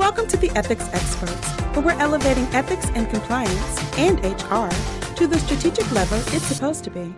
[0.00, 1.46] Welcome to the Ethics Experts,
[1.76, 4.70] where we're elevating ethics and compliance and HR
[5.16, 7.14] to the strategic level it's supposed to be.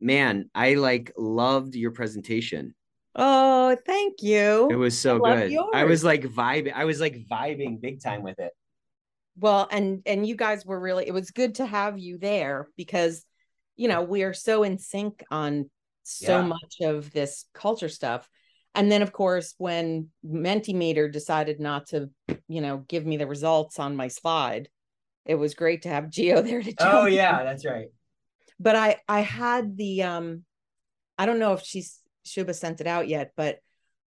[0.00, 2.74] Man, I like loved your presentation.
[3.14, 4.68] Oh, thank you.
[4.68, 5.58] It was so I good.
[5.72, 6.72] I was like vibing.
[6.74, 8.50] I was like vibing big time with it.
[9.38, 13.24] Well, and and you guys were really it was good to have you there because
[13.76, 15.70] you know, we are so in sync on
[16.02, 16.46] so Yeah.
[16.46, 18.28] much of this culture stuff.
[18.76, 22.10] And then of course, when Mentimeter decided not to,
[22.46, 24.68] you know, give me the results on my slide,
[25.24, 27.88] it was great to have Geo there to Oh yeah, that's right.
[28.60, 30.44] but I I had the um
[31.18, 33.58] I don't know if she's Shuba sent it out yet, but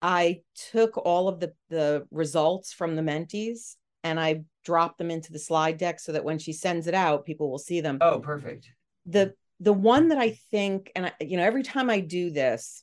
[0.00, 0.42] I
[0.72, 5.38] took all of the the results from the mentees and I dropped them into the
[5.38, 7.98] slide deck so that when she sends it out, people will see them.
[8.00, 8.70] Oh, perfect.
[9.06, 12.82] The the one that I think, and I, you know, every time I do this,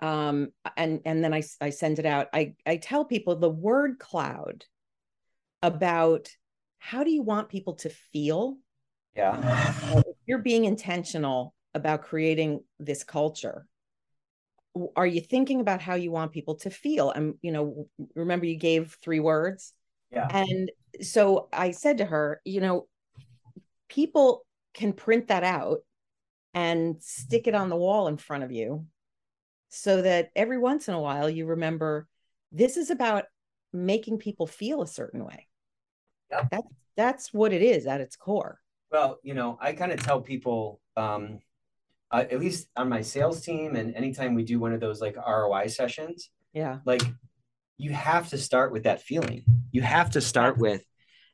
[0.00, 3.98] um, and and then I I send it out, I I tell people the word
[3.98, 4.64] cloud
[5.62, 6.28] about
[6.78, 8.58] how do you want people to feel?
[9.16, 9.74] Yeah.
[10.06, 13.66] if you're being intentional about creating this culture
[14.94, 17.10] are you thinking about how you want people to feel?
[17.10, 19.72] And you know remember you gave three words?
[20.10, 20.28] Yeah.
[20.30, 20.70] and
[21.02, 22.86] so i said to her you know
[23.88, 24.44] people
[24.74, 25.78] can print that out
[26.54, 28.86] and stick it on the wall in front of you
[29.68, 32.06] so that every once in a while you remember
[32.52, 33.24] this is about
[33.72, 35.46] making people feel a certain way.
[36.30, 36.48] Yep.
[36.50, 38.58] that's that's what it is at its core.
[38.90, 41.38] Well, you know, I kind of tell people, um,
[42.10, 45.16] uh, at least on my sales team, and anytime we do one of those like
[45.16, 46.78] ROI sessions, yeah.
[46.84, 47.02] like
[47.76, 49.44] you have to start with that feeling.
[49.70, 50.82] You have to start with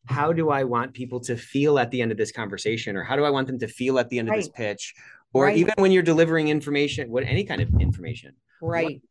[0.06, 3.16] how do I want people to feel at the end of this conversation, or how
[3.16, 4.94] do I want them to feel at the end of this pitch,
[5.34, 5.56] or Right.
[5.56, 8.34] even when you're delivering information, what any kind of information.
[8.62, 9.02] right.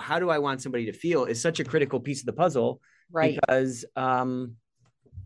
[0.00, 2.80] How do I want somebody to feel is such a critical piece of the puzzle
[3.10, 3.38] right.
[3.40, 4.56] because um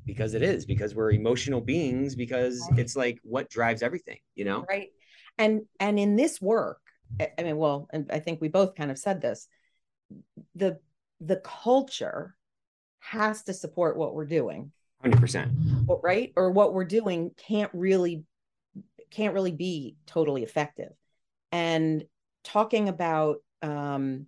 [0.04, 2.78] because it is because we're emotional beings because Right.
[2.80, 4.64] it's like what drives everything you know?
[4.68, 4.90] Right.
[5.38, 6.80] And and in this work
[7.20, 9.48] i I mean well and i think we both kind of said this
[10.54, 10.78] the
[11.20, 12.34] the culture
[13.00, 14.72] has to support what we're doing.
[15.04, 16.32] 100% right?
[16.36, 18.24] Or what we're doing can't really
[19.14, 20.92] can't really be totally effective.
[21.52, 22.04] And
[22.42, 24.26] talking about um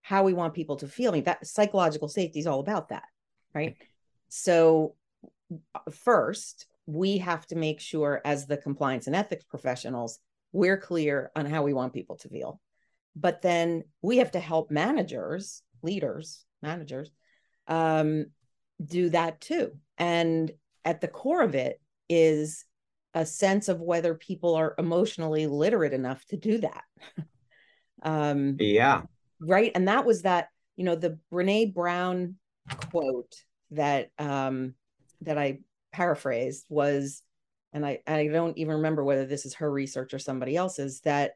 [0.00, 3.04] how we want people to feel i mean that psychological safety is all about that
[3.54, 3.76] right?
[4.28, 4.94] So
[5.90, 10.18] first we have to make sure as the compliance and ethics professionals
[10.52, 12.60] we're clear on how we want people to feel.
[13.16, 17.10] But then we have to help managers leaders managers
[17.68, 18.26] um,
[18.84, 19.72] do that too.
[19.98, 20.50] And
[20.84, 22.64] at the core of it is
[23.14, 26.84] a sense of whether people are emotionally literate enough to do that.
[28.04, 29.02] Um, yeah.
[29.40, 29.70] right?
[29.76, 32.36] And that was that you know the brene brown
[32.90, 33.32] quote
[33.70, 34.74] that um
[35.20, 35.58] that i
[35.92, 37.22] paraphrased was
[37.72, 41.32] and i i don't even remember whether this is her research or somebody else's that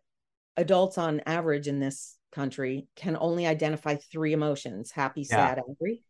[0.57, 5.37] adults on average in this country can only identify three emotions happy Yeah.
[5.37, 6.03] sad angry.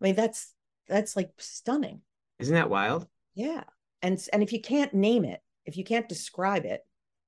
[0.00, 0.54] I mean that's
[0.88, 2.00] that's like stunning.
[2.38, 3.06] Isn't that wild?
[3.34, 3.64] Yeah
[4.02, 6.80] and and if you can't name it if you can't describe it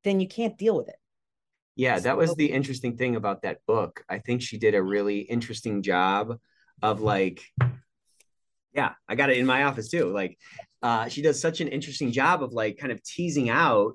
[0.05, 0.97] then you can't deal with it.
[1.77, 4.05] Yeah that was So- the interesting thing about that book.
[4.09, 6.39] I think she did a really interesting job
[6.83, 7.43] of like
[8.75, 10.07] yeah i got it in my office too.
[10.13, 10.39] Like
[10.83, 13.93] uh she does such an interesting job of like kind of teasing out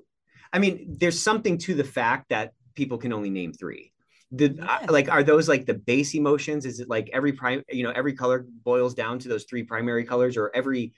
[0.52, 3.92] i mean there's something to the fact that people can only name three.
[4.30, 4.86] The uh, Yeah.
[4.90, 6.64] like are those like the base emotions?
[6.64, 10.04] Is it like every prime you know every color boils down to those three primary
[10.04, 10.92] colors or every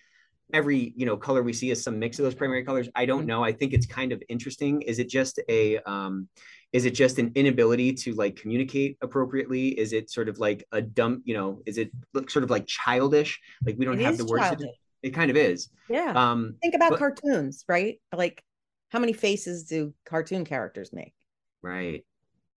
[0.53, 2.88] every you know color we see is some mix of those primary colors.
[2.94, 3.27] I don't Mhm.
[3.27, 3.44] know.
[3.44, 4.83] I think it's kind of interesting.
[4.83, 6.28] Is it just a um
[6.72, 9.69] is it just an inability to like communicate appropriately?
[9.78, 11.91] Is it sort of like a dumb you know is it
[12.28, 13.41] sort of like childish?
[13.65, 14.71] Like we don't It have the words childish.
[15.03, 15.69] it kind of is.
[15.89, 16.12] Yeah.
[16.15, 18.00] Um think about but- cartoons right?
[18.15, 18.43] Like
[18.91, 21.15] how many faces do cartoon characters make?
[21.62, 22.05] Right.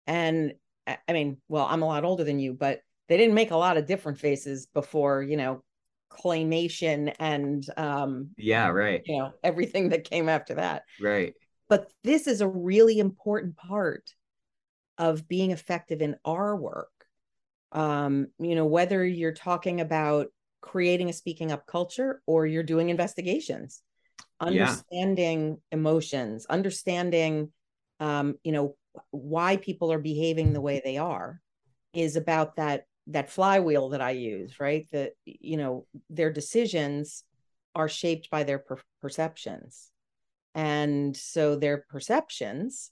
[0.06, 0.54] And
[0.86, 3.76] I mean, well, I'm a lot older than you, but they didn't make a lot
[3.78, 5.62] of different faces before, you know,
[6.16, 10.84] claymation and um, yeah right you know, everything that came after that.
[11.00, 11.34] right
[11.68, 14.14] But this is a really important part
[14.98, 16.90] of being effective in our work.
[17.72, 20.28] Um, you know, whether you're talking about
[20.60, 23.82] creating a speaking up culture or you're doing investigations,
[24.40, 24.48] Yeah.
[24.48, 27.50] understanding emotions, understanding
[28.00, 28.76] um, you know,
[29.10, 31.40] why people are behaving the way they are
[31.92, 34.86] is about that that flywheel that I use, right?
[34.92, 37.24] That you know, their decisions
[37.74, 39.90] are shaped by their per- perceptions.
[40.54, 42.90] And so their perceptions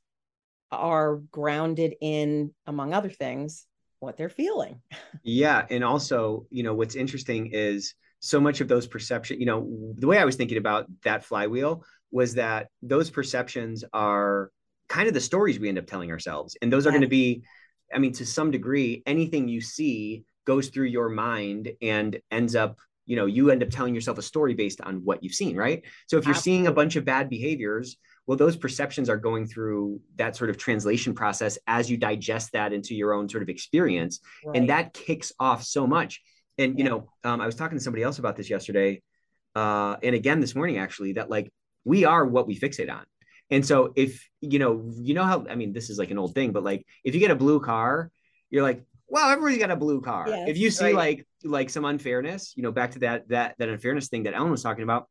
[0.73, 3.67] are grounded in, among other things,
[4.01, 4.81] what they're feeling.
[5.25, 5.65] Yeah.
[5.71, 10.09] And also, you know, what's interesting is so much of those perception, you know, the
[10.09, 14.51] way I was thinking about that flywheel was that those perceptions are
[14.89, 16.57] kind of the stories we end up telling ourselves.
[16.61, 16.95] And those are yeah.
[16.95, 17.43] going to be,
[17.95, 22.79] I mean, to some degree, anything you see goes through your mind and ends up
[23.07, 25.83] you know you end up telling yourself a story based on what you've seen right
[26.07, 26.43] so if you're Absolutely.
[26.43, 27.97] seeing a bunch of bad behaviors
[28.27, 32.73] well those perceptions are going through that sort of translation process as you digest that
[32.73, 34.57] into your own sort of experience right.
[34.57, 36.23] and that kicks off so much
[36.59, 39.03] and you know um, i was talking to somebody else about this yesterday
[39.55, 41.53] uh, and again this morning actually that like
[41.85, 43.05] we are what we fixate on
[43.53, 46.35] and so if you know you know how i mean this is like an old
[46.35, 48.11] thing but like if you get a blue car
[48.51, 50.25] you're like well, everybody's got a blue car.
[50.27, 50.95] If you see right.
[50.95, 54.51] like like some unfairness, you know, back to that that that unfairness thing that Ellen
[54.51, 55.07] was talking about.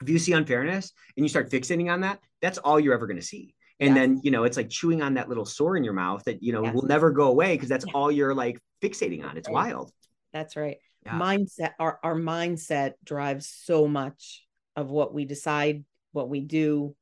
[0.00, 3.18] If you see unfairness and you start fixating on that, that's all you're ever going
[3.18, 3.54] to see.
[3.78, 3.96] And yes.
[3.96, 6.54] then, you know, it's like chewing on that little sore in your mouth that, you
[6.54, 6.74] know, yes.
[6.74, 9.36] will never go away because that's all you're like fixating on.
[9.36, 9.54] It's right.
[9.54, 9.92] wild.
[10.32, 10.78] That's right.
[11.04, 11.18] Yeah.
[11.18, 14.46] Mindset, our, our mindset drives so much
[14.76, 16.96] of what we decide, what we do,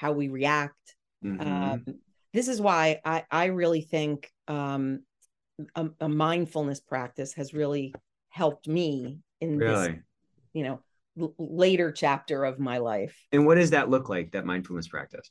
[0.00, 0.96] how we react.
[1.22, 1.46] Mm-hmm.
[1.46, 1.84] Um,
[2.32, 5.00] this is why I, I really think um,
[5.74, 7.94] a, a mindfulness practice has really
[8.30, 9.88] helped me in really?
[9.88, 9.98] this,
[10.54, 10.80] you know,
[11.20, 13.14] l- later chapter of my life.
[13.30, 15.30] And what does that look like, that mindfulness practice?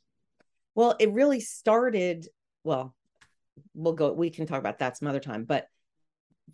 [0.75, 2.27] Well, it really started,
[2.63, 2.93] well,
[3.73, 5.65] we'll go, we can talk about that some other time, but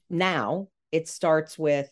[0.10, 1.90] now it starts with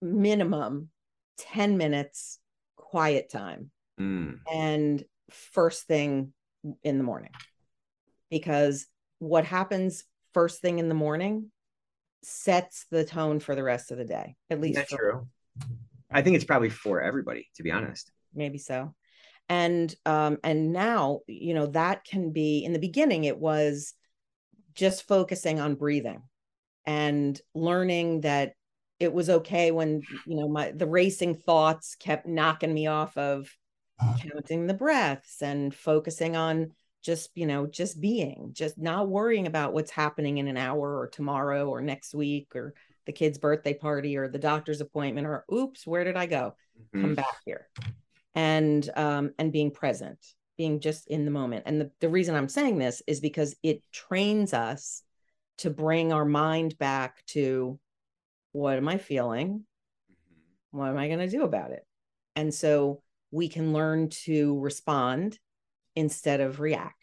[0.00, 0.88] minimum
[1.36, 2.38] 10 minutes
[2.76, 3.70] quiet time
[4.00, 4.38] mm.
[4.52, 6.32] and first thing
[6.82, 7.30] in the morning
[8.30, 8.86] because
[9.18, 11.50] what happens first thing in the morning
[12.22, 14.36] sets the tone for the rest of the day.
[14.50, 15.28] At least that's true.
[16.10, 18.10] I think it's probably for everybody, to be honest.
[18.34, 18.94] Maybe so.
[19.48, 23.94] And um, and now, you know, that can be in the beginning, it was
[24.74, 26.22] just focusing on breathing
[26.84, 28.52] and learning that
[28.98, 33.48] it was okay when you know my the racing thoughts kept knocking me off of
[33.98, 36.72] counting the breaths and focusing on
[37.02, 41.06] just you know just being just not worrying about what's happening in an hour or
[41.06, 42.74] tomorrow or next week or
[43.06, 46.54] the kid's birthday party or the doctor's appointment or oops where did i go?
[46.76, 47.00] Mm-hmm.
[47.00, 47.68] come back here.
[48.34, 50.18] And um and being present
[50.58, 51.64] being just in the moment.
[51.66, 55.02] And the, the reason i'm saying this is because it trains us
[55.58, 57.78] to bring our mind back to
[58.50, 59.64] what am i feeling?
[60.10, 60.78] Mm-hmm.
[60.78, 61.86] what am i going to do about it?
[62.34, 65.38] And so we can learn to respond
[65.94, 66.94] instead of react.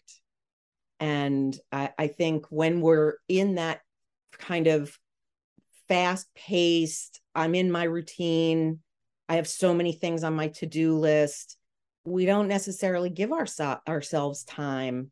[0.99, 3.81] And I, I think when we're in that
[4.37, 4.97] kind of
[5.87, 8.79] fast paced, I'm in my routine,
[9.27, 11.57] I have so many things on my to do list,
[12.05, 13.47] we don't necessarily give our,
[13.87, 15.11] ourselves time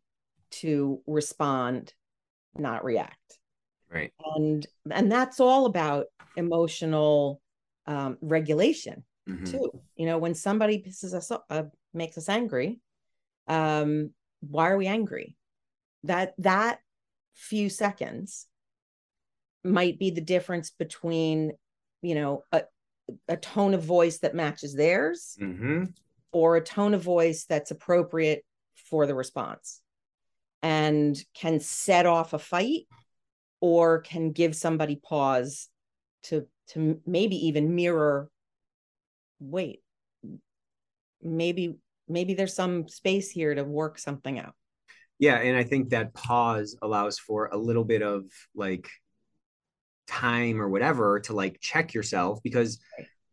[0.52, 1.94] to respond,
[2.56, 3.18] not react.
[3.90, 4.14] Right.
[4.36, 6.06] And and that's all about
[6.38, 7.42] emotional
[7.88, 9.46] um, regulation mm-hmm.
[9.46, 9.72] too.
[9.96, 11.64] You know, when somebody pisses us off, uh,
[11.94, 12.80] makes us angry,
[13.48, 15.36] um why are we angry
[16.04, 16.80] that that
[17.36, 18.48] few seconds
[19.64, 21.52] might be the difference between
[22.02, 22.64] you know a,
[23.28, 25.86] a tone of voice that matches theirs mm-hmm.
[26.32, 29.82] or a tone of voice that's appropriate for the response
[30.64, 32.88] and can set off a fight
[33.60, 35.68] or can give somebody pause
[36.24, 38.30] to to maybe even mirror
[39.42, 39.82] wait
[41.22, 41.76] maybe
[42.08, 44.54] maybe there's some space here to work something out.
[45.20, 48.24] Yeah and i think that pause allows for a little bit of
[48.56, 48.90] like
[50.08, 52.80] time or whatever to like check yourself because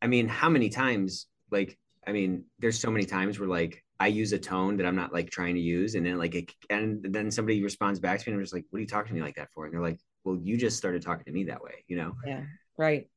[0.03, 4.07] i mean how many times like i mean there's so many times where like i
[4.07, 7.05] use a tone that i'm not like trying to use and then like it, and
[7.11, 9.15] then somebody responds back to me and i'm just like what are you talking to
[9.15, 9.65] me like that for?
[9.65, 12.13] And they're like well you just started talking to me that way you know?
[12.25, 12.43] Yeah
[12.77, 13.09] right.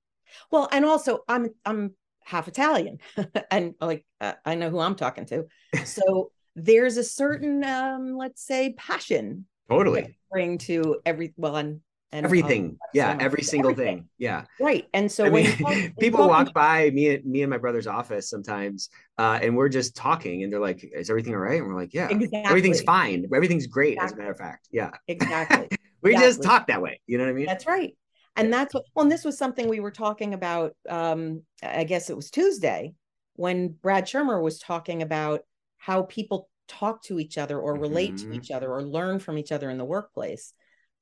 [0.49, 2.99] Well and also i'm i'm half Italian,
[3.51, 5.45] and like uh, I know who I'm talking to.
[5.85, 9.45] So there's a certain, um, let's say, passion.
[9.69, 10.17] Totally.
[10.29, 11.81] Bring to every well and.
[12.13, 13.99] And everything, yeah, every single everything.
[13.99, 14.85] thing, yeah, right.
[14.93, 17.87] And so I when mean, talk, people walk by me, and me and my brother's
[17.87, 21.67] office sometimes, uh, and we're just talking, and they're like, "Is everything all right?" And
[21.67, 22.43] we're like, "Yeah, exactly.
[22.43, 23.29] everything's fine.
[23.33, 24.05] Everything's great." Exactly.
[24.05, 25.69] As a matter of fact, yeah, exactly.
[26.01, 26.27] we exactly.
[26.33, 26.99] just talk that way.
[27.07, 27.45] You know what I mean?
[27.45, 27.95] That's right
[28.35, 32.09] and that's what well and this was something we were talking about um i guess
[32.09, 32.93] it was tuesday
[33.35, 35.41] when brad shermer was talking about
[35.77, 38.31] how people talk to each other or relate mm-hmm.
[38.31, 40.53] to each other or learn from each other in the workplace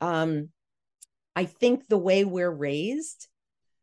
[0.02, 0.50] um
[1.36, 3.28] i think the way we're raised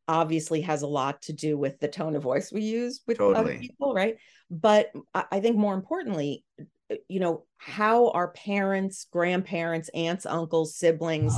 [0.09, 3.39] obviously has a lot to do with the tone of voice we use with totally.
[3.39, 4.17] other people right
[4.51, 6.45] but i think more importantly
[7.09, 11.35] you know how our parents grandparents aunts uncles siblings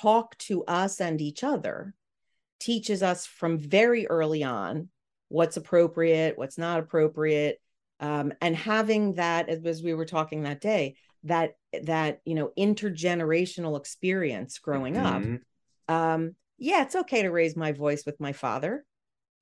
[0.00, 1.94] talk to us and each other
[2.60, 4.88] teaches us from very early on
[5.28, 7.60] what's appropriate, what's not appropriate,
[8.00, 13.78] um, and having that as we were talking that day, that that you know intergenerational
[13.78, 15.34] experience growing mm-hmm.
[15.88, 15.94] up.
[15.94, 18.84] Um, yeah, it's okay to raise my voice with my father.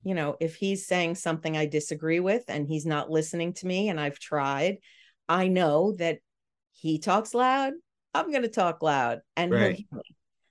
[0.03, 3.89] You know, if he's saying something I disagree with and he's not listening to me,
[3.89, 4.77] and I've tried,
[5.27, 6.19] I know that
[6.71, 7.73] he talks loud.
[8.13, 9.85] I'm going to talk loud, and right.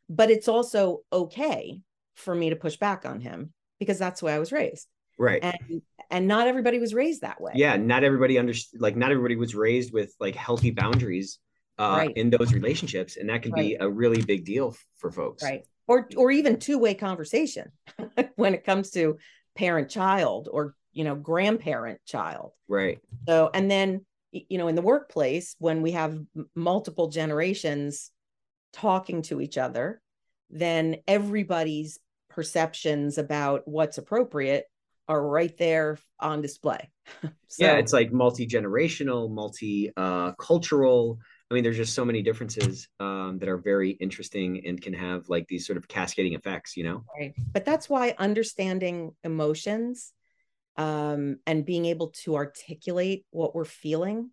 [0.09, 1.81] But it's also okay
[2.15, 4.89] for me to push back on him because that's the way I was raised.
[5.19, 5.43] Right.
[5.43, 7.53] And and not everybody was raised that way.
[7.55, 11.39] Yeah, not everybody understood like not everybody was raised with like healthy boundaries
[11.79, 12.17] uh right.
[12.17, 13.61] in those relationships and that can right.
[13.61, 15.43] be a really big deal for folks.
[15.43, 15.63] Right.
[15.89, 17.71] Or or even two-way conversation
[18.37, 19.19] when it comes to
[19.57, 22.53] parent child or you know grandparent child.
[22.69, 22.99] Right.
[23.27, 26.19] So and then you know in the workplace when we have
[26.55, 28.11] multiple generations
[28.73, 30.01] talking to each other
[30.51, 34.67] then everybody's perceptions about what's appropriate
[35.09, 36.91] are right there on display.
[37.49, 41.19] so, yeah, it's like multi generational, multi uh, cultural.
[41.51, 45.29] I mean, there's just so many differences um, that are very interesting and can have
[45.29, 47.05] like these sort of cascading effects, you know?
[47.17, 47.35] Right.
[47.53, 50.13] But that's why understanding emotions
[50.77, 54.31] um, and being able to articulate what we're feeling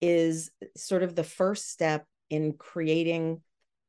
[0.00, 3.42] is sort of the first step in creating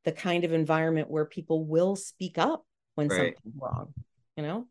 [0.07, 3.35] the kind of environment where people will speak up when right.
[3.35, 3.93] something's wrong,
[4.35, 4.65] you know?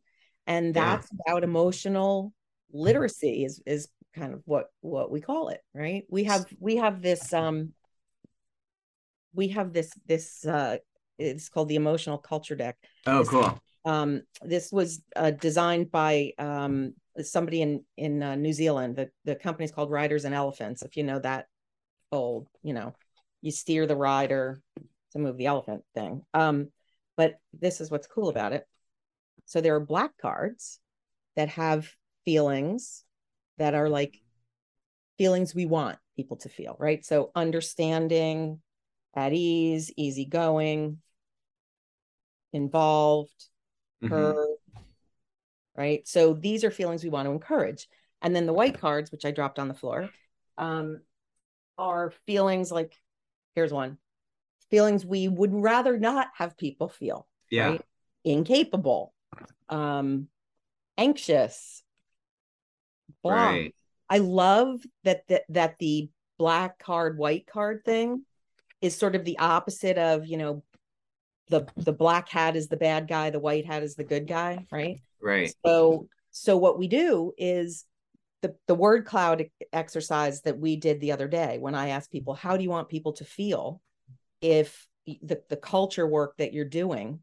[0.46, 1.18] and that's yeah.
[1.26, 2.32] about emotional
[2.72, 7.02] literacy is is kind of what what we call it right we have we have
[7.02, 7.72] this um
[9.34, 10.76] we have this this uh
[11.18, 12.76] it's called the emotional culture deck
[13.06, 18.52] oh this, cool um this was uh, designed by um somebody in in uh, new
[18.52, 21.46] zealand the the company's called riders and elephants if you know that
[22.10, 22.94] old you know
[23.42, 24.60] you steer the rider
[25.16, 26.68] to move the elephant thing um
[27.16, 28.66] but this is what's cool about it
[29.46, 30.80] so there are black cards
[31.36, 31.90] that have
[32.24, 33.04] feelings
[33.58, 34.20] that are like
[35.18, 37.04] feelings we want people to feel, right?
[37.04, 38.60] So understanding,
[39.14, 40.98] at ease, easygoing,
[42.52, 43.48] involved,
[44.02, 44.12] mm-hmm.
[44.12, 44.56] heard,
[45.76, 46.06] right?
[46.06, 47.88] So these are feelings we want to encourage.
[48.22, 50.10] And then the white cards, which I dropped on the floor,
[50.58, 51.00] um,
[51.78, 52.94] are feelings like
[53.54, 53.98] here's one
[54.70, 57.26] feelings we would rather not have people feel.
[57.50, 57.68] Yeah.
[57.68, 57.82] Right?
[58.24, 59.12] Incapable,
[59.68, 60.28] um,
[60.98, 61.82] anxious,
[63.22, 63.34] blah.
[63.34, 63.74] Right.
[64.08, 68.24] I love that that that the black card, white card thing
[68.80, 70.62] is sort of the opposite of you know
[71.48, 74.66] the the black hat is the bad guy, the white hat is the good guy,
[74.70, 75.00] right?
[75.20, 75.52] Right.
[75.64, 77.84] So so what we do is
[78.42, 82.34] the the word cloud exercise that we did the other day when I asked people
[82.34, 83.80] how do you want people to feel
[84.46, 87.18] if the the culture work that you're doing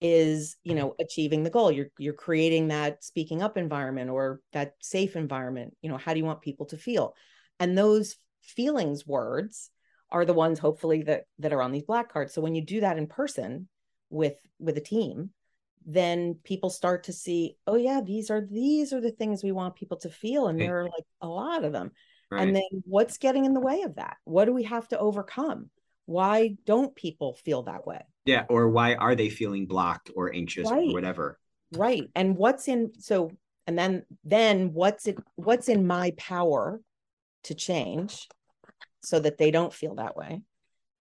[0.00, 1.70] is you know achieving the goal.
[1.70, 5.76] You're you're creating that speaking up environment or that safe environment.
[5.82, 7.14] You know how do you want people to feel?
[7.60, 9.70] And those feelings words
[10.10, 12.32] are the ones hopefully that that are on these black cards.
[12.32, 13.68] So when you do that in person
[14.08, 15.30] with with a team
[15.84, 19.74] then people start to see oh yeah these are these are the things we want
[19.74, 20.48] people to feel.
[20.48, 21.90] And there are like a lot of them.
[22.30, 22.44] Right.
[22.44, 24.16] and then what's getting in the way of that?
[24.24, 25.68] What do we have to overcome
[26.06, 28.00] why don't people feel that way?
[28.24, 30.88] Yeah or why are they feeling blocked or anxious right.
[30.88, 31.38] or whatever?
[31.72, 33.30] Right and what's in so
[33.66, 36.80] and then then what's it what's in my power
[37.44, 38.28] to change
[39.02, 40.42] so that they don't feel that way?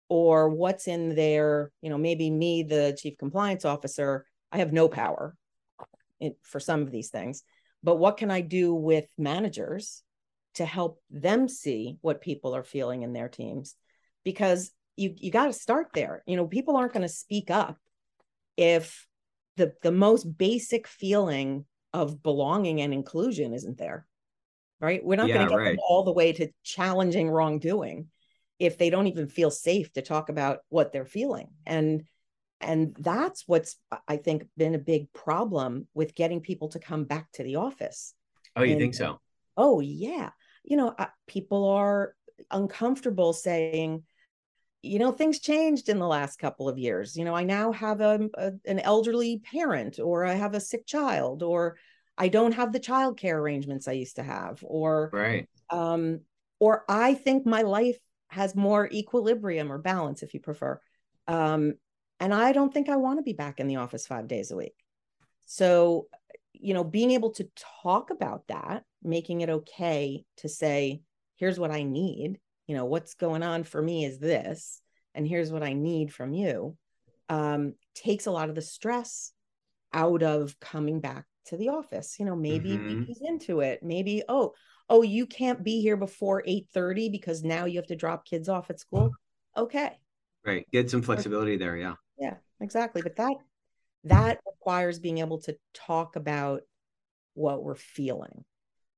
[0.10, 4.90] Or what's in their you know maybe me the chief compliance officer i have no
[4.90, 5.36] power
[6.20, 7.44] in, for some of these things
[7.82, 10.04] but what can i do with managers
[10.56, 13.76] to help them see what people are feeling in their teams?
[14.24, 16.24] Because you you got to start there.
[16.26, 17.78] You know people aren't going to speak up
[18.58, 19.08] if
[19.58, 24.06] the the most basic feeling of belonging and inclusion isn't there
[24.82, 25.06] right?
[25.06, 25.70] We're not yeah, going to get right.
[25.70, 28.08] them all the way to challenging wrongdoing
[28.60, 31.50] if they don't even feel safe to talk about what they're feeling.
[31.66, 32.04] And
[32.64, 37.32] and that's what's i think been a big problem with getting people to come back
[37.34, 38.14] to the office.
[38.56, 39.20] Oh you and, think so?
[39.56, 40.32] Oh yeah.
[40.64, 42.14] You know uh, people are
[42.50, 44.04] uncomfortable saying
[44.84, 48.02] you know things changed in the last couple of years you know i now have
[48.02, 51.78] a, a, an elderly parent or i have a sick child or
[52.18, 55.48] i don't have the child care arrangements i used to have or right.
[55.70, 56.20] um
[56.60, 57.98] or i think my life
[58.30, 60.80] has more equilibrium or balance if you prefer
[61.28, 61.74] um
[62.20, 64.56] and i don't think i want to be back in the office 5 days a
[64.56, 64.76] week.
[65.46, 66.08] So
[66.54, 67.48] you know being able to
[67.84, 71.02] talk about that making it okay to say
[71.38, 74.82] here's what i need you know what's going on for me is this
[75.16, 76.78] and here's what i need from you
[77.30, 79.32] um, takes a lot of the stress
[79.94, 82.20] out of coming back to the office.
[82.20, 83.06] You know, maybe Mhm.
[83.08, 83.82] he's into it.
[83.84, 84.54] Maybe, oh,
[84.90, 88.70] oh, you can't be here before 8:30 because now you have to drop kids off
[88.70, 89.14] at school.
[89.56, 89.98] Okay.
[90.46, 90.70] Right.
[90.72, 91.78] Get some flexibility there.
[91.78, 91.96] Yeah.
[92.20, 93.02] Yeah, exactly.
[93.02, 93.36] But that
[94.06, 96.64] that requires being able to talk about
[97.34, 98.44] what we're feeling.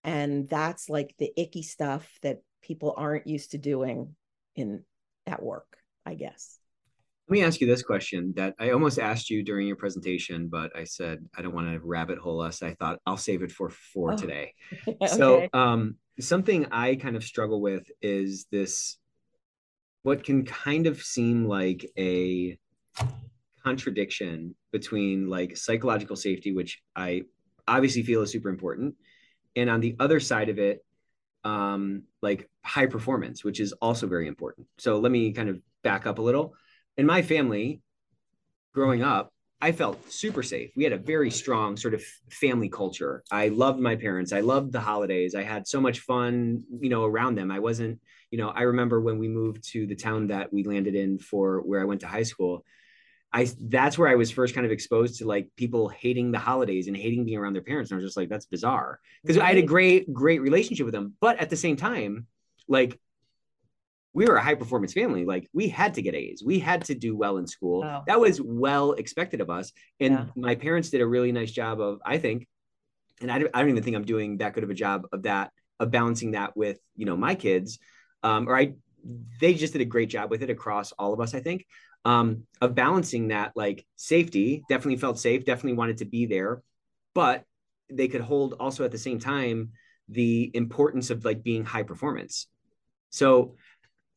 [0.03, 4.15] And that's like the icky stuff that people aren't used to doing
[4.55, 4.83] in
[5.27, 6.57] at work, I guess.
[7.29, 10.75] Let me ask you this question that I almost asked you during your presentation, but
[10.75, 12.61] I said I don't want to rabbit hole us.
[12.61, 14.17] I thought I'll save it for for Oh.
[14.17, 14.53] today.
[14.87, 15.07] okay.
[15.07, 18.97] So, um, something I kind of struggle with is this
[20.03, 22.57] what can kind of seem like a
[23.63, 27.23] contradiction between like psychological safety, which I
[27.67, 28.95] obviously feel is super important,
[29.55, 30.83] and on the other side of it,
[31.43, 34.67] um, like high performance, which is also very important.
[34.77, 36.55] So, let me kind of back up a little.
[36.97, 37.81] In my family,
[38.73, 39.33] growing up,
[39.63, 40.71] I felt super safe.
[40.75, 43.23] We had a very strong sort of family culture.
[43.31, 44.33] I loved my parents.
[44.33, 45.35] I loved the holidays.
[45.35, 47.49] I had so much fun, you know, around them.
[47.49, 50.95] I wasn't, you know, I remember when we moved to the town that we landed
[50.95, 52.65] in for where I went to high school.
[53.33, 56.87] I that's where I was first kind of exposed to like people hating the holidays
[56.87, 57.89] and hating being around their parents.
[57.89, 58.99] And I was just like, that's bizarre.
[59.23, 61.13] Because I had a great, great relationship with them.
[61.19, 62.27] But at the same time,
[62.67, 62.99] like
[64.13, 65.25] we were a high performance family.
[65.25, 66.43] Like we had to get A's.
[66.45, 67.81] We had to do well in school.
[67.81, 68.03] Wow.
[68.05, 69.71] That was well expected of us.
[69.99, 70.25] And Yeah.
[70.35, 72.47] my parents did a really nice job of, I think,
[73.21, 75.23] and I don't, I don't even think I'm doing that good of a job of
[75.23, 77.79] that, of balancing that with, you know, my kids.
[78.21, 78.73] Um, or I,
[79.41, 81.65] they just did a great job with it across all of us, I think,
[82.05, 86.61] um, of balancing that like safety, definitely felt safe, definitely wanted to be there,
[87.13, 87.43] but
[87.89, 89.71] they could hold also at the same time
[90.09, 92.47] the importance of like being high performance.
[93.09, 93.55] So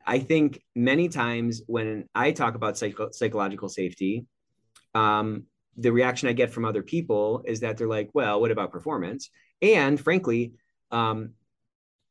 [0.04, 4.26] I think many times when I talk about psycho- psychological safety,
[4.94, 5.44] um,
[5.76, 9.30] the reaction I get from other people is that they're like, well, what about performance?
[9.60, 10.54] And frankly,
[10.90, 11.32] um,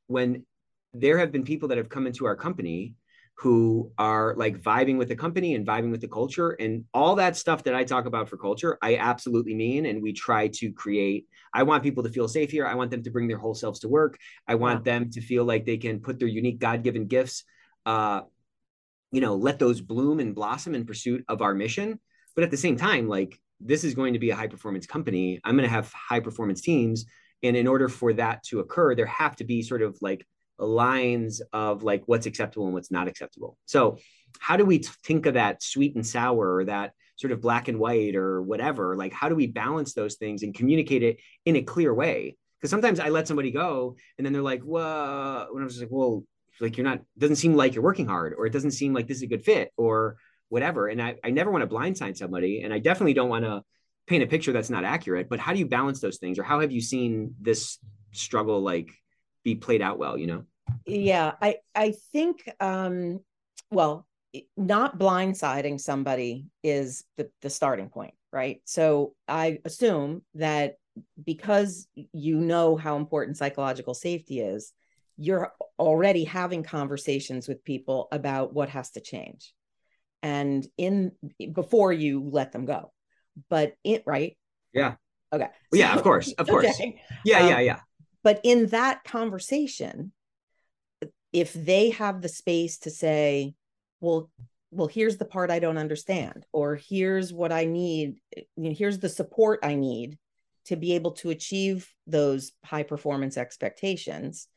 [0.08, 0.46] when
[0.94, 2.94] there have been people that have come into our company
[3.38, 7.36] who are like vibing with the company and vibing with the culture and all that
[7.36, 9.86] stuff that I talk about for culture, I absolutely mean.
[9.86, 12.66] And we try to create, I want people to feel safe here.
[12.66, 14.18] I want them to bring their whole selves to work.
[14.48, 17.44] I want them to feel like they can put their unique God given gifts,
[17.86, 18.22] uh,
[19.12, 22.00] you know, let those bloom and blossom in pursuit of our mission.
[22.36, 25.42] But at the same time, like this is going to be a high performance company.
[25.44, 27.06] I'm going to have high performance teams.
[27.44, 30.26] And in order for that to occur, there have to be sort of like
[30.58, 33.58] lines of like what's acceptable and what's not acceptable.
[33.66, 33.98] So,
[34.40, 37.80] how do we think of that sweet and sour or that sort of black and
[37.80, 38.96] white or whatever?
[38.96, 42.36] Like, how do we balance those things and communicate it in a clear way?
[42.60, 45.90] Because sometimes I let somebody go and then they're like, well, when I was like,
[45.92, 46.24] well,
[46.60, 49.18] like you're not, doesn't seem like you're working hard or it doesn't seem like this
[49.18, 50.18] is a good fit or
[50.50, 50.88] whatever.
[50.88, 52.62] And I, I never want to blindside somebody.
[52.62, 53.64] And I definitely don't want to
[54.08, 55.30] paint a picture that's not accurate.
[55.30, 56.40] But how do you balance those things?
[56.40, 57.78] Or how have you seen this
[58.12, 58.90] struggle like
[59.46, 60.44] be played out well, you know?
[60.88, 63.20] yeah i i think um
[63.70, 64.08] well
[64.58, 68.62] not blindsiding somebody is the, the starting point right?
[68.66, 70.76] So i assume that
[71.24, 74.74] because you know how important psychological safety is
[75.18, 79.54] you're already having conversations with people about what has to change.
[80.22, 81.14] And in
[81.54, 82.92] before you let them go.
[83.50, 84.36] But it right?
[84.74, 84.96] Yeah.
[85.32, 85.48] okay.
[85.72, 86.66] Yeah of course of course.
[86.66, 87.02] Okay.
[87.24, 87.80] yeah Um, yeah yeah
[88.26, 90.12] but in that conversation
[91.32, 93.54] if they have the space to say
[94.02, 94.30] well
[94.72, 99.00] well here's the part i don't understand or here's what i need you know, here's
[99.00, 100.18] the support i need
[100.66, 104.48] to be able to achieve those high performance expectations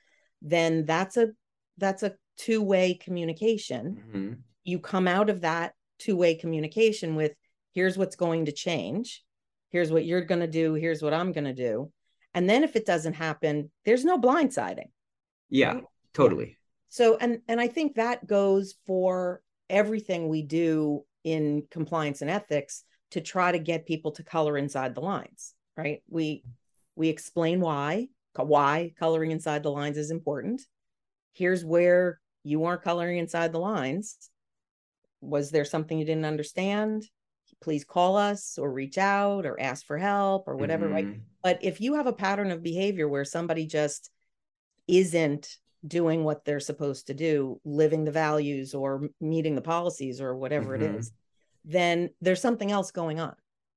[0.42, 1.28] then that's a
[1.76, 4.02] that's a two-way communication.
[4.12, 4.38] Mhm.
[4.64, 7.33] you come out of that two-way communication with
[7.72, 9.24] here's what's going to change.
[9.70, 10.74] Here's what you're going to do.
[10.74, 11.92] Here's what i'm going to do
[12.35, 14.91] and then if it doesn't happen there's no blindsiding
[15.51, 15.85] yeah Right?
[16.14, 16.57] totally.
[16.91, 22.85] So and and i think that goes for everything we do in compliance and ethics
[23.11, 26.03] to try to get people to color inside the lines right?
[26.09, 26.43] We
[26.97, 30.62] we explain why why coloring inside the lines is important.
[31.33, 34.17] Here's where you aren't coloring inside the lines.
[35.21, 37.05] Was there something you didn't understand
[37.61, 41.21] please call us or reach out or ask for help or whatever right Mhm.
[41.42, 44.11] but if you have a pattern of behavior where somebody just
[44.87, 50.35] isn't doing what they're supposed to do, living the values or meeting the policies or
[50.37, 50.83] whatever Mhm.
[50.83, 51.12] it is,
[51.64, 53.37] then there's something else going on.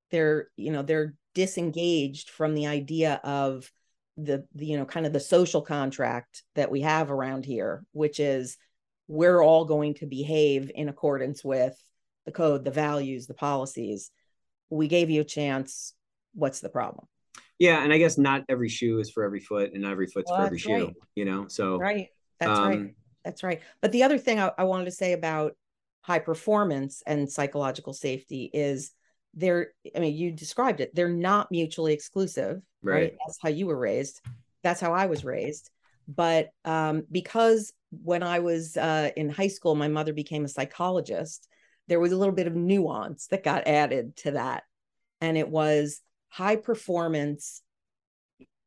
[0.10, 3.72] They're, you know, they're disengaged from the idea of
[4.17, 8.20] the, the you know, kind of the social contract that we have around here, which
[8.20, 8.58] is
[9.08, 11.82] we're all going to behave in accordance with
[12.25, 14.12] the code, the values, the policies.
[14.69, 15.93] We gave you a chance.
[16.34, 17.07] What's the problem?
[17.60, 20.31] Yeah, and I guess not every shoe is for every foot, and not every foot's
[20.31, 20.73] Well, for every shoe.
[20.73, 20.95] right.
[21.15, 22.10] You know, so Right.
[22.39, 22.77] That's right.
[22.79, 23.62] um, That's right.
[23.81, 25.55] But the other thing I, I wanted to say about
[26.01, 28.91] high performance and psychological safety is
[29.36, 32.93] they're, I mean, you described it, they're not mutually exclusive, right?
[32.93, 33.17] Right.
[33.25, 34.21] That's how you were raised.
[34.63, 35.69] That's how I was raised.
[36.07, 41.47] But um, because when I was uh, in high school, my mother became a psychologist,
[41.88, 44.63] there was a little bit of nuance that got added to that.
[45.20, 47.62] And it was high performance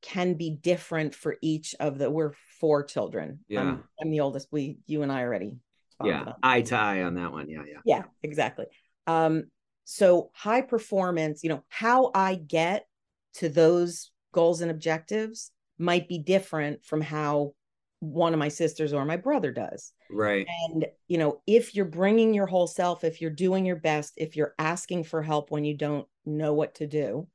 [0.05, 3.63] can be different for each of the we're four children Yeah.
[3.63, 5.57] I'm, I'm the oldest we you and i already
[6.05, 7.49] yeah, eye to eye on that one.
[7.49, 7.79] Yeah, yeah.
[7.87, 8.67] yeah exactly
[9.07, 9.45] um
[9.85, 12.87] so high performance you know how i get
[13.35, 17.55] to those goals and objectives might be different from how
[18.01, 20.47] one of my sisters or my brother does Right.
[20.71, 24.37] and you know if you're bringing your whole self if you're doing your best if
[24.37, 27.27] you're asking for help when you don't know what to do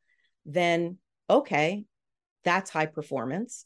[0.46, 0.98] then
[1.30, 1.86] okay
[2.46, 3.66] that's high performance.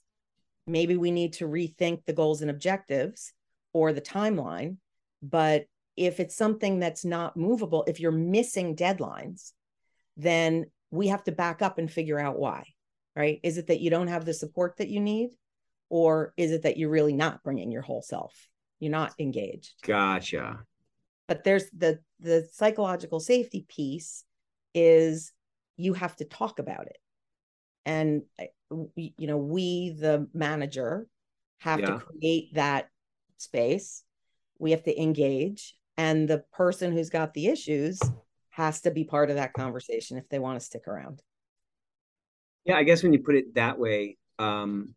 [0.65, 3.33] Maybe we need to rethink the goals and objectives
[3.73, 4.77] or the timeline
[5.21, 9.51] but if it's something that's not movable if you're missing deadlines
[10.17, 12.63] then we have to back up and figure out why
[13.15, 13.39] right?
[13.43, 15.31] Is it that you don't have the support that you need
[15.89, 18.47] or is it that you're really not bringing your whole self
[18.79, 20.65] you're not engaged Gotcha.
[21.27, 24.23] but there's the the psychological safety piece
[24.73, 25.31] is
[25.77, 26.97] you have to talk about it
[27.85, 28.45] and uh,
[28.95, 31.07] you know we the manager
[31.59, 31.85] have Yeah.
[31.87, 32.89] to create that
[33.37, 34.03] space
[34.59, 37.99] we have to engage and the person who's got the issues
[38.49, 41.21] has to be part of that conversation if they want to stick around
[42.65, 44.95] Yeah, I guess when you put it that way, um,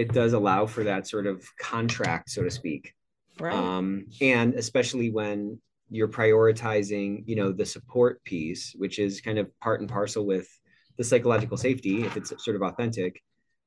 [0.00, 2.94] it does allow for that sort of contract, so to speak.
[3.38, 5.60] right Um, and especially when
[5.90, 10.48] you're prioritizing, you know, the support piece, which is kind of part and parcel with
[10.96, 13.22] the psychological safety, if it's sort of authentic,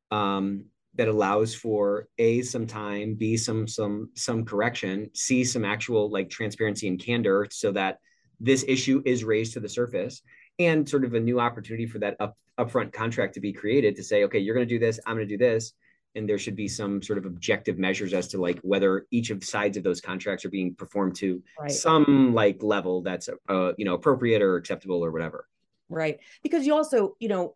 [0.09, 0.65] um,
[0.95, 6.29] that allows for a some time, b some some some correction, c some actual like
[6.29, 7.99] transparency and candor, so that
[8.39, 10.15] this issue is raised to the surface,
[10.57, 14.03] and sort of a new opportunity for that up upfront contract to be created to
[14.03, 15.73] say, okay, you're going to do this, I'm going to do this,
[16.15, 19.43] and there should be some sort of objective measures as to like whether each of
[19.43, 23.85] sides of those contracts are being performed to right some like level that's uh you
[23.85, 25.47] know appropriate or acceptable or whatever.
[25.89, 27.55] right because you also you know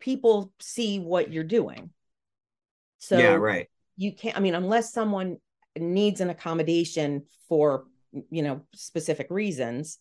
[0.00, 1.90] people see what you're doing
[2.98, 3.68] so yeah, right.
[3.96, 5.36] you can't i mean unless someone
[5.78, 7.84] needs an accommodation for
[8.30, 9.98] you know specific reasons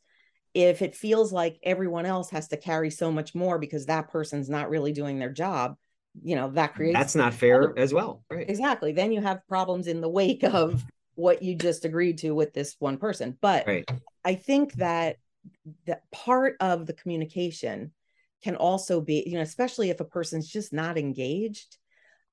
[0.53, 4.49] if it feels like everyone else has to carry so much more because that person's
[4.49, 5.75] not really doing their job
[6.21, 8.49] you know that creates That's not fair as well, right?
[8.49, 10.83] exactly then you have problems in the wake of
[11.15, 13.87] what you just agreed to with this one person but Right.
[14.25, 15.17] i think that
[15.85, 17.91] that part of the communication
[18.43, 21.77] can also be you know especially if a person's just not engaged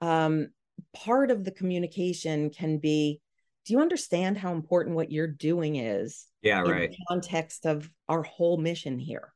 [0.01, 0.49] um
[0.95, 3.21] part of the communication can be
[3.67, 6.91] do you understand how important what you're doing is Yeah, in right.
[6.91, 9.33] the context of our whole mission here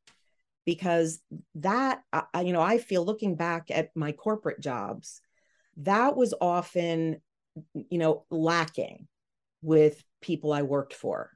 [0.64, 1.20] because
[1.56, 5.20] that I, you know i feel looking back at my corporate jobs
[5.78, 7.20] that was often
[7.74, 9.06] you know lacking
[9.62, 11.30] with people i worked for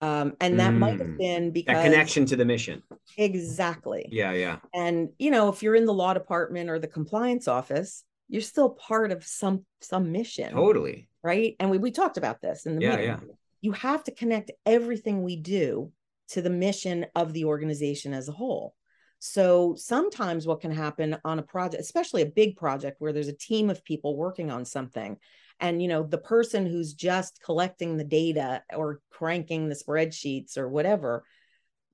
[0.00, 1.18] um and that might have Mm.
[1.18, 2.82] been because That connection to the mission.
[3.16, 4.58] exactly Yeah, yeah.
[4.74, 8.70] and you know if you're in the law department or the compliance office you're still
[8.70, 11.08] part of some some mission Totally.
[11.22, 11.54] right?
[11.60, 13.06] And we, we talked about this in the Yeah, meeting.
[13.06, 13.20] yeah.
[13.62, 15.92] You have to connect everything we do
[16.28, 18.74] to the mission of the organization as a whole.
[19.18, 23.32] So sometimes what can happen on a project, especially a big project where there's a
[23.32, 25.16] team of people working on something,
[25.58, 30.68] and you know the person who's just collecting the data or cranking the spreadsheets or
[30.68, 31.24] whatever,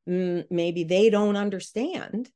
[0.08, 2.28] mm, maybe they don't understand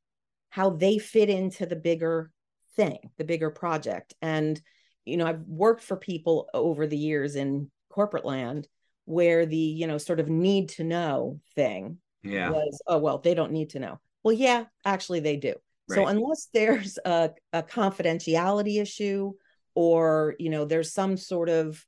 [0.51, 2.31] how they fit into the bigger
[2.77, 4.15] thing, the bigger project.
[4.23, 4.61] And
[5.05, 8.69] you know, I've worked for people over the years in corporate land
[9.07, 12.51] where the, you know, sort of need to know thing Yeah.
[12.51, 13.99] was, oh, well, they don't need to know.
[14.23, 15.55] Well, yeah, actually they do.
[15.89, 19.33] So unless there's a, a confidentiality issue
[19.75, 21.85] or, you know, there's some sort of,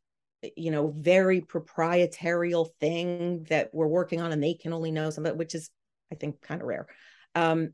[0.57, 5.37] you know, very proprietarial thing that we're working on and they can only know something,
[5.37, 5.69] which is,
[6.13, 6.87] I think, kind of rare.
[7.35, 7.73] Um,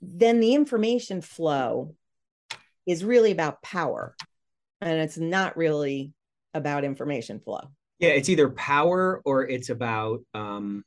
[0.00, 1.94] then the information flow
[2.86, 4.16] is really about power
[4.80, 6.14] and it's not really
[6.54, 7.70] about information flow.
[7.98, 10.84] Yeah, it's either power or it's about um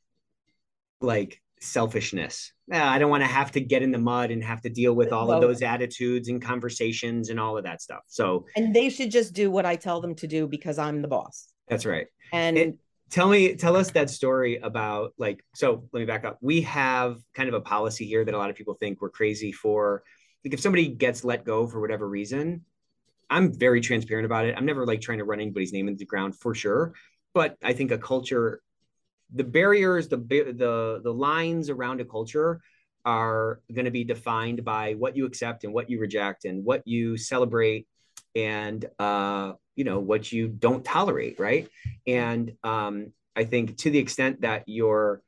[1.02, 2.52] like selfishness.
[2.72, 5.12] I don't want to have to get in the mud and have to deal with
[5.14, 8.02] all of those attitudes and conversations and all of that stuff.
[8.08, 11.08] So And they should just do what I tell them to do because I'm the
[11.08, 11.54] boss.
[11.68, 12.08] that's right.
[12.34, 12.78] And It-
[13.10, 17.18] tell me tell us that story about like so let me back up we have
[17.34, 20.04] kind of a policy here that a lot of people think we're crazy for
[20.44, 22.66] like if somebody gets let go for whatever reason
[23.30, 24.56] i'm very transparent about it.
[24.58, 26.94] I'm never like trying to run anybody's name into the ground for sure.
[27.34, 28.62] But i think a culture
[29.34, 32.62] the barriers the the the lines around a culture
[33.06, 36.86] are going to be defined by what you accept and what you reject and what
[36.86, 37.88] you celebrate
[38.36, 41.70] and uh, you know what you don't tolerate right?
[42.06, 45.22] And um, i think to the extent that your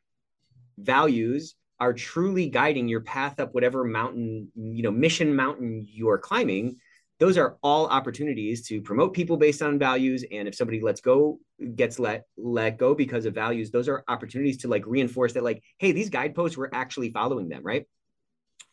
[0.77, 6.17] values are truly guiding your path up whatever mountain you know mission mountain you are
[6.17, 6.77] climbing
[7.19, 10.23] those are all opportunities to promote people based on values.
[10.31, 11.39] And if somebody lets go
[11.75, 15.61] gets let let go because of values those are opportunities to like reinforce that like
[15.77, 17.85] hey these guideposts we're actually following them right?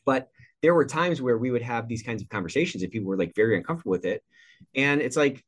[0.04, 0.28] But
[0.62, 3.35] there were times where we would have these kinds of conversations if people were like
[3.35, 4.22] very uncomfortable with it.
[4.74, 5.44] And it's like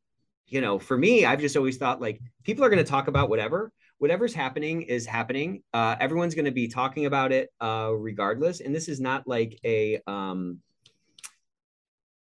[0.47, 3.29] you know for me i've just always thought like people are going to talk about
[3.29, 5.63] whatever whatever's happening is happening.
[5.75, 8.61] Uh, everyone's going to be talking about it uh, regardless.
[8.61, 10.61] And this is not like a um,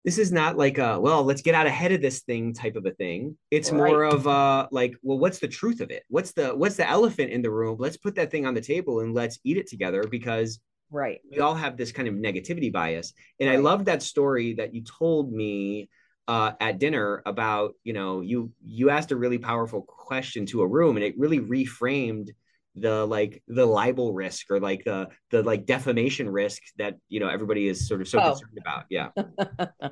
[0.05, 2.85] this is not like a well let's get out ahead of this thing type of
[2.85, 3.35] a thing.
[3.49, 3.77] It's right.
[3.77, 6.03] more of a like well what's the truth of it?
[6.09, 7.77] What's the what's the elephant in the room?
[7.79, 10.59] Let's put that thing on the table and let's eat it together because
[10.91, 11.19] right.
[11.31, 13.13] we all have this kind of negativity bias.
[13.39, 13.57] And right.
[13.57, 15.89] i love that story that you told me
[16.27, 20.67] uh, at dinner about you know you you asked a really powerful question to a
[20.67, 22.29] room and it really reframed
[22.75, 27.29] the like the libel risk or like the the like defamation risk that you know
[27.29, 28.31] everybody is sort of so oh.
[28.31, 28.85] concerned about.
[28.89, 29.09] Yeah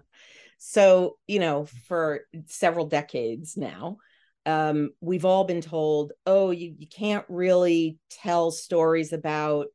[0.66, 3.98] so you know for several decades now
[4.46, 9.68] um, we've all been told oh you, you can't really tell stories about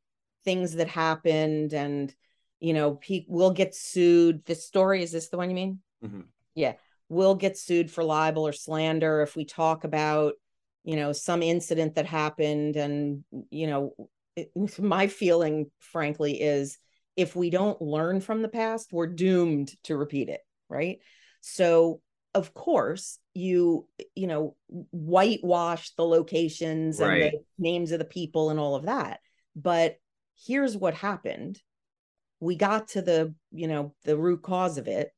[0.45, 2.15] things that happened and
[2.59, 4.47] you know pe- we'll get sued.
[4.47, 5.81] This story is this the one you mean?
[6.03, 6.23] Mm-hmm.
[6.55, 6.75] yeah.
[7.11, 10.35] We'll get sued for libel or slander if we talk about
[10.85, 13.93] you know some incident that happened and you know
[14.37, 16.79] it, my feeling frankly is
[17.15, 20.99] if we don't learn from the past we're doomed to repeat it right?
[21.41, 22.01] So
[22.35, 24.55] of course you you know
[24.91, 29.21] whitewash the locations and the names of the people and all of that.
[29.57, 29.97] But
[30.47, 31.61] here's what happened.
[32.41, 35.11] We got to the you know the root cause of it.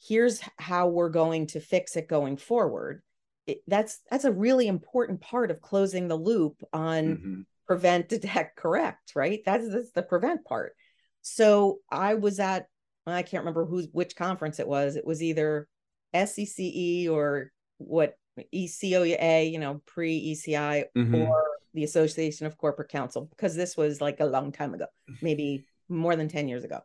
[0.00, 3.02] Here's how we're going to fix it going forward.
[3.46, 7.40] It, that's that's a really important part of closing the loop on mm-hmm.
[7.66, 9.40] prevent detect correct right?
[9.44, 10.74] That's, that's the prevent part.
[11.20, 12.66] So i was at
[13.06, 14.96] i can't remember who's which conference it was.
[14.96, 15.68] It was either
[16.14, 18.14] scce or what
[18.54, 21.14] ecoa you know pre eci mm-hmm.
[21.14, 24.86] or the association of corporate counsel because this was like a long time ago
[25.20, 26.80] maybe more than 10 years ago.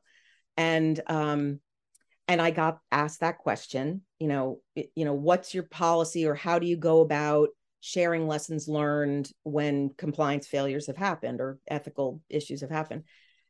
[0.55, 1.59] And um
[2.27, 6.59] and i got asked that question you know you know what's your policy or how
[6.59, 7.49] do you go about
[7.79, 13.03] sharing lessons learned when compliance failures have happened or ethical issues have happened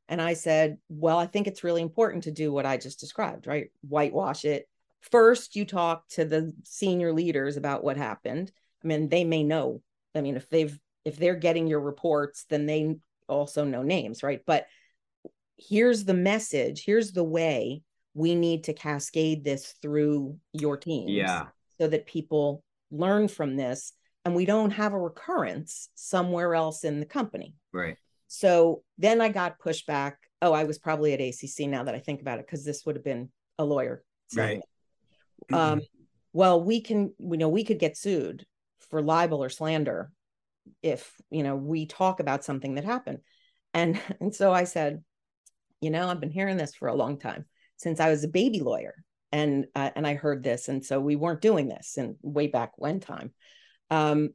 [0.09, 3.47] and i said well i think it's really important to do what i just described
[3.47, 3.71] right?
[3.81, 4.67] Whitewash it.
[5.01, 8.51] First you talk to the senior leaders about what happened.
[8.83, 9.81] I mean they may know.
[10.13, 12.95] I mean if they've if they're getting your reports then they
[13.27, 14.41] also know names right?
[14.45, 14.67] But
[15.57, 16.83] here's the message.
[16.85, 17.81] Here's the way
[18.13, 21.47] we need to cascade this through your teams yeah.
[21.79, 23.93] so that people learn from this
[24.25, 27.55] and we don't have a recurrence somewhere else in the company.
[27.71, 31.95] Right so then i got pushed back oh i was probably at acc now that
[31.95, 34.03] i think about it because this would have been a lawyer
[34.35, 34.61] right.
[35.53, 35.81] um,
[36.33, 38.45] well we can you know we could get sued
[38.89, 40.11] for libel or slander
[40.81, 43.19] if you know we talk about something that happened.
[43.73, 45.03] And and so i said
[45.79, 47.45] you know i've been hearing this for a long time
[47.77, 48.95] since I was a baby lawyer,
[49.31, 52.73] and uh, and I heard this, and so we weren't doing this, and way back
[52.75, 53.33] when time.
[53.89, 54.31] Um,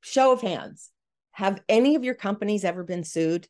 [0.00, 0.90] show of hands:
[1.38, 3.46] Have any of your companies ever been sued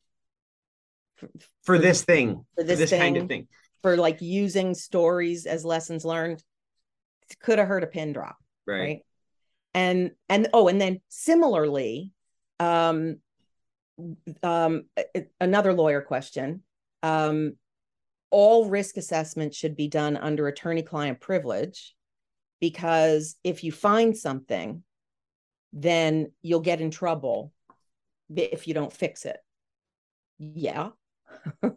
[1.16, 1.30] for,
[1.62, 2.44] for this thing?
[2.54, 3.48] For this, for this thing, kind of thing?
[3.80, 6.44] For like using stories as lessons learned?
[7.40, 8.78] Could have heard a pin drop, right?
[8.78, 8.98] right?
[9.72, 12.12] And and oh, and then similarly,
[12.60, 13.20] um,
[14.42, 14.84] um,
[15.40, 16.64] another lawyer question.
[17.02, 17.54] Um,
[18.30, 21.94] all risk assessment should be done under attorney client privilege
[22.60, 24.82] because if you find something
[25.72, 27.52] then you'll get in trouble
[28.34, 29.38] if you don't fix it.
[30.38, 30.90] Yeah.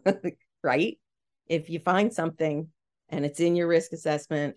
[0.64, 1.00] Right?
[1.48, 2.68] If you find something
[3.08, 4.54] and it's in your risk assessment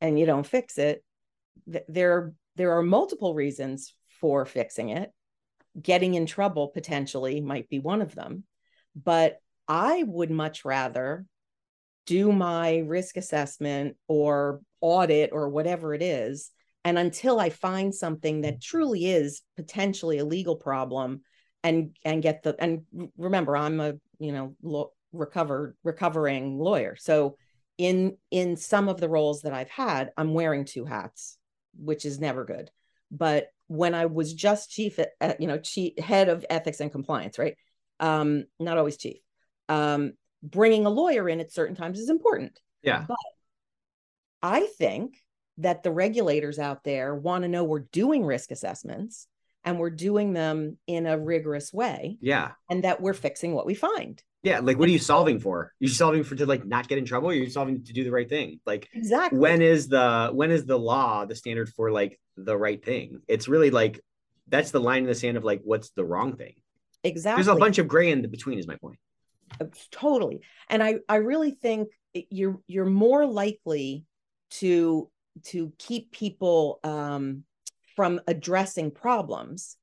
[0.00, 1.04] and you don't fix it
[1.70, 5.12] th- there there are multiple reasons for fixing it.
[5.80, 8.42] Getting in trouble potentially might be one of them
[8.94, 11.24] but I would much rather
[12.06, 16.50] do my risk assessment or audit or whatever it is
[16.84, 21.20] And until I find something that truly is potentially a legal problem
[21.62, 22.82] and and get the and
[23.18, 26.96] remember I'm a, you know, lo- recovered recovering lawyer.
[26.98, 27.36] So
[27.76, 31.38] in in some of the roles that I've had, I'm wearing two hats,
[31.78, 32.70] which is never good.
[33.10, 37.38] But when I was just chief, uh, you know, chief head of ethics and compliance,
[37.38, 37.56] right?
[37.98, 39.18] Um, not always chief.
[39.68, 42.58] Um, bringing a lawyer in at certain times is important.
[42.82, 43.04] Yeah.
[43.06, 43.16] But
[44.42, 45.14] I think
[45.60, 49.26] that the regulators out there want to know we're doing risk assessments
[49.64, 52.18] and we're doing them in a rigorous way.
[52.20, 52.52] Yeah.
[52.68, 54.22] And that we're fixing what we find.
[54.42, 54.60] Yeah.
[54.60, 55.72] Like, what are you solving for?
[55.80, 57.28] You're solving for to like not get in trouble.
[57.28, 58.60] Or you're solving to do the right thing.
[58.64, 59.38] Like, exactly.
[59.38, 63.20] When is the when is the law the standard for like the right thing?
[63.28, 64.00] It's really like
[64.48, 66.54] that's the line in the sand of like what's the wrong thing.
[67.04, 67.42] Exactly.
[67.42, 68.58] There's a bunch of gray in the between.
[68.58, 68.98] Is my point.
[69.60, 70.40] Uh, totally.
[70.70, 74.06] And I I really think you're you're more likely
[74.52, 75.10] to
[75.44, 77.44] to keep people um,
[77.96, 79.76] from addressing problems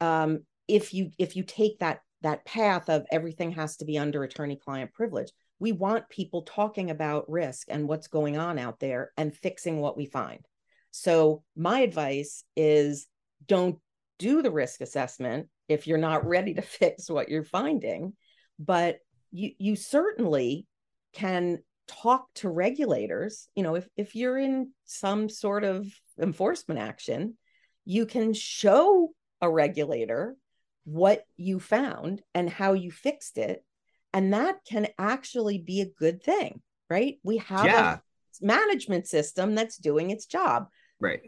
[0.00, 4.22] um, if you if you take that that path of everything has to be under
[4.22, 9.12] attorney client privilege we want people talking about risk and what's going on out there
[9.16, 10.46] and fixing what we find.
[10.90, 13.06] So my advice is
[13.46, 13.78] don't
[14.18, 18.14] do the risk assessment if you're not ready to fix what you're finding
[18.58, 18.98] but
[19.30, 20.66] you you certainly
[21.12, 25.86] can talk to regulators you know if if you're in some sort of
[26.20, 27.36] enforcement action
[27.84, 30.36] you can show a regulator
[30.84, 33.64] what you found and how you fixed it
[34.12, 37.18] and that can actually be a good thing right?
[37.22, 37.94] We have yeah.
[37.94, 37.98] a
[38.44, 40.68] management system that's doing its job.
[41.00, 41.20] Right.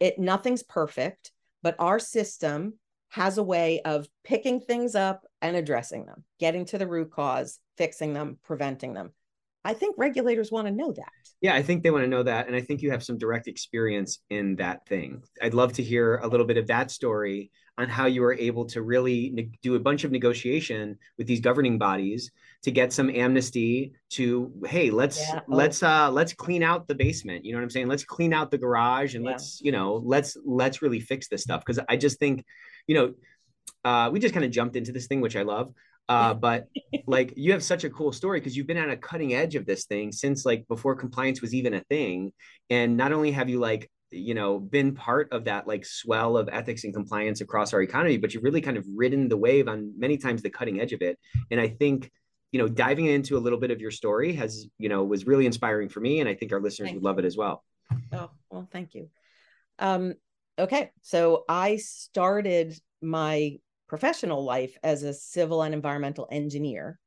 [0.00, 1.30] It nothing's perfect
[1.62, 2.74] but our system
[3.08, 7.58] has a way of picking things up and addressing them getting to the root cause
[7.78, 9.12] fixing them preventing them
[9.64, 11.12] I think regulators want to know that.
[11.40, 12.46] Yeah, I think they want to know that.
[12.46, 15.22] And I think you have some direct experience in that thing.
[15.42, 18.66] I'd love to hear a little bit of that story on how you were able
[18.66, 22.30] to really ne- do a bunch of negotiation with these governing bodies
[22.62, 25.40] to get some amnesty to hey let's yeah.
[25.40, 25.56] oh.
[25.56, 28.52] let's uh let's clean out the basement you know what i'm saying let's clean out
[28.52, 29.32] the garage and yeah.
[29.32, 32.44] let's you know let's let's really fix this stuff because i just think
[32.86, 33.12] you know
[33.84, 35.72] uh, we just kind of jumped into this thing, which I love.
[36.08, 36.66] Uh, but
[37.06, 39.66] like you have such a cool story because you've been on a cutting edge of
[39.66, 42.32] this thing since like before compliance was even a thing.
[42.70, 46.48] And not only have you like, you know, been part of that like swell of
[46.52, 49.92] ethics and compliance across our economy, but you've really kind of ridden the wave on
[49.98, 51.18] many times the cutting edge of it.
[51.50, 52.10] And I think,
[52.52, 55.46] you know, diving into a little bit of your story has, you know, was really
[55.46, 56.20] inspiring for me.
[56.20, 57.64] And I think our listeners thank would love it as well.
[58.12, 59.10] Oh, well, thank you.
[59.80, 60.14] Um,
[60.58, 60.92] okay.
[61.02, 66.98] So I started my professional life as a civil and environmental engineer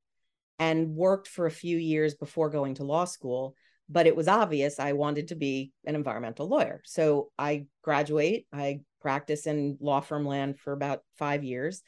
[0.59, 3.55] and worked for a few years before going to law school
[3.89, 6.81] but it was obvious i wanted to be an environmental lawyer.
[6.85, 11.81] So i graduate i practice in law firm land for about five years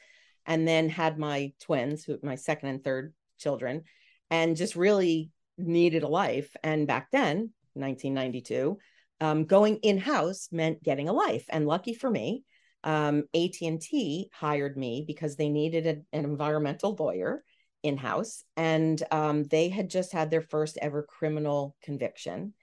[0.46, 3.82] and then had my twins my second and third children
[4.30, 6.56] and just really needed a life.
[6.62, 8.78] And back then 1992
[9.20, 11.44] um, going in-house meant getting a life.
[11.50, 12.44] And lucky for me
[12.84, 17.44] um, AT&T hired me because they needed a, an environmental lawyer
[17.82, 22.54] in-house and um, they had just had their first ever criminal conviction.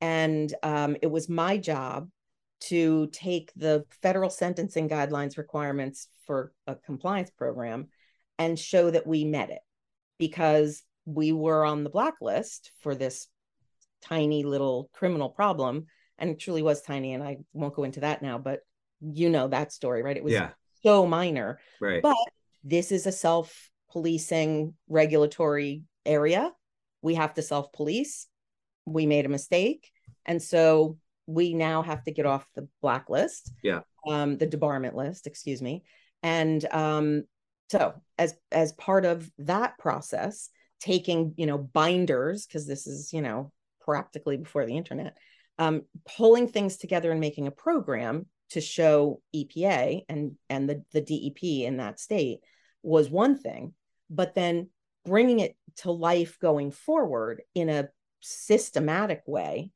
[0.00, 2.08] And um, it was my job
[2.60, 7.88] to take the federal sentencing guidelines requirements for a compliance program
[8.38, 9.60] and show that we met it
[10.18, 13.28] because we were on the blacklist for this
[14.02, 15.86] tiny little criminal problem
[16.18, 18.60] and it truly was tiny and i won't go into that now but
[19.00, 20.16] you know that story, right?
[20.16, 20.50] It was yeah.
[20.82, 21.60] so minor.
[21.80, 22.02] Right.
[22.02, 22.16] But
[22.64, 26.52] this is a self policing regulatory area.
[27.02, 28.26] We have to self police.
[28.84, 29.90] We made a mistake.
[30.26, 33.52] And so we now have to get off the blacklist.
[33.62, 33.80] Yeah.
[34.06, 35.84] Um, the debarment list, excuse me.
[36.22, 37.24] And um,
[37.70, 40.48] so as as part of that process,
[40.80, 45.16] taking, you know, binders, because this is, you know, practically before the internet,
[45.58, 45.82] um,
[46.16, 51.42] pulling things together and making a program to show EPA and and the the DEP
[51.66, 52.40] in that state
[52.82, 53.74] was one thing,
[54.08, 54.68] but then
[55.04, 57.88] bringing it to life going forward in a
[58.20, 59.70] systematic way,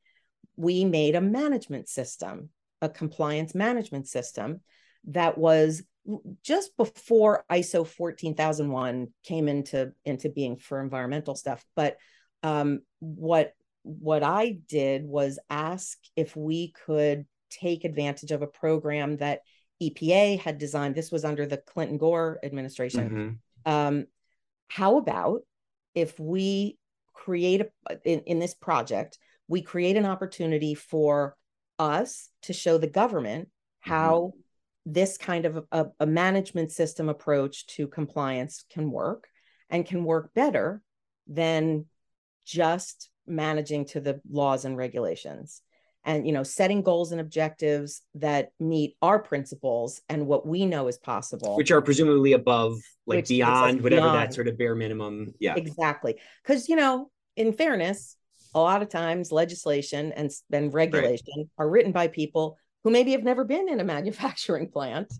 [0.56, 2.50] we made a management system,
[2.80, 4.60] a compliance management system
[5.06, 5.82] that was
[6.42, 11.64] just before ISO 14001 came into into being for environmental stuff.
[11.76, 11.96] But
[12.42, 17.26] um, what what I did was ask if we could
[17.60, 19.40] take advantage of a program that
[19.82, 20.94] EPA had designed.
[20.94, 23.38] This was under the Clinton Gore administration.
[23.64, 23.72] Mm-hmm.
[23.72, 24.06] Um,
[24.68, 25.42] how about
[25.94, 26.78] if we
[27.12, 31.36] create a, in, in this project, we create an opportunity for
[31.78, 33.48] us to show the government
[33.80, 34.32] how
[34.86, 39.28] this kind of a, a management system approach to compliance can work
[39.70, 40.82] and can work better
[41.26, 41.86] than
[42.44, 45.62] just managing to the laws and regulations
[46.04, 50.88] and you know setting goals and objectives that meet our principles and what we know
[50.88, 51.56] is possible.
[51.56, 54.18] Which are presumably above like Which- beyond it's whatever beyond.
[54.18, 55.54] that sort of bare minimum yeah.
[55.56, 56.16] Exactly.
[56.42, 58.16] Because you know in fairness
[58.54, 63.22] a lot of times legislation and, and regulation are written by people who maybe have
[63.22, 65.12] never been in a manufacturing plant.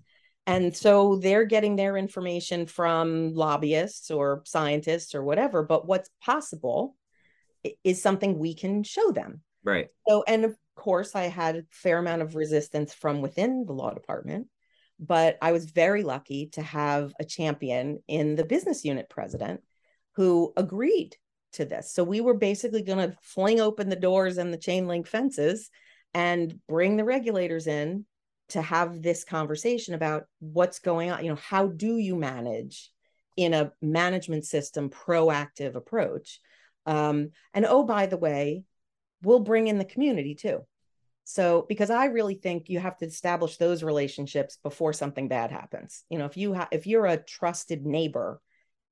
[0.45, 6.97] And so they're getting their information from lobbyists or scientists or whatever but what's possible
[7.85, 9.43] is something we can show them.
[9.65, 9.89] Right.
[10.09, 13.93] So, and of course, I had a fair amount of resistance from within the law
[13.93, 14.49] department,
[14.99, 19.61] but I was very lucky to have a champion in the business unit president
[20.17, 21.17] who agreed
[21.55, 21.93] to this.
[21.93, 25.71] So, we were basically going to fling open the doors and the chain link fences
[26.15, 28.05] and bring the regulators in
[28.51, 31.25] to have this conversation about what's going on.
[31.25, 32.91] You know, how do you manage
[33.37, 36.41] in a management system proactive approach?
[36.85, 38.65] Um, and oh, by the way,
[39.23, 40.61] we'll bring in the community too.
[41.25, 46.05] So, because I really think you have to establish those relationships before something bad happens.
[46.11, 48.41] You know, if you have, if you're a trusted neighbor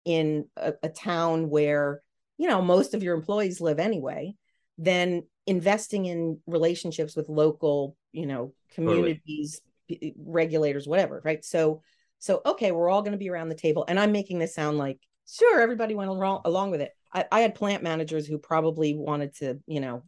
[0.05, 2.03] in a, a town where,
[2.39, 4.35] you know, most of your employees live anyway,
[4.79, 11.45] then investing in relationships with local, you know, communities, p- regulators, whatever, right?
[11.45, 11.83] So,
[12.21, 14.79] so okay, we're all going to be around the table, and I'm making this sound
[14.79, 16.93] like sure everybody went along along with it.
[17.13, 20.05] I, I had plant managers who probably wanted to, you know,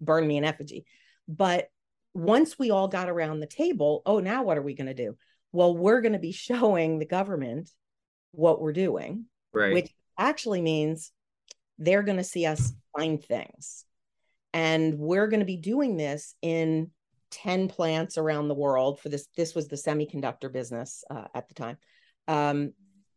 [0.00, 0.84] burn me in effigy.
[1.28, 1.68] But
[2.14, 5.16] once we all got around the table, oh, now what are we going to do?
[5.52, 7.70] Well, we're going to be showing the government
[8.32, 11.12] what we're doing, right which actually means
[11.78, 13.84] they're going to see us find things.
[14.52, 16.90] And we're going to be doing this in
[17.30, 19.28] 10 plants around the world for this.
[19.36, 21.78] This was the semiconductor business uh, at the time.
[22.26, 22.72] Um,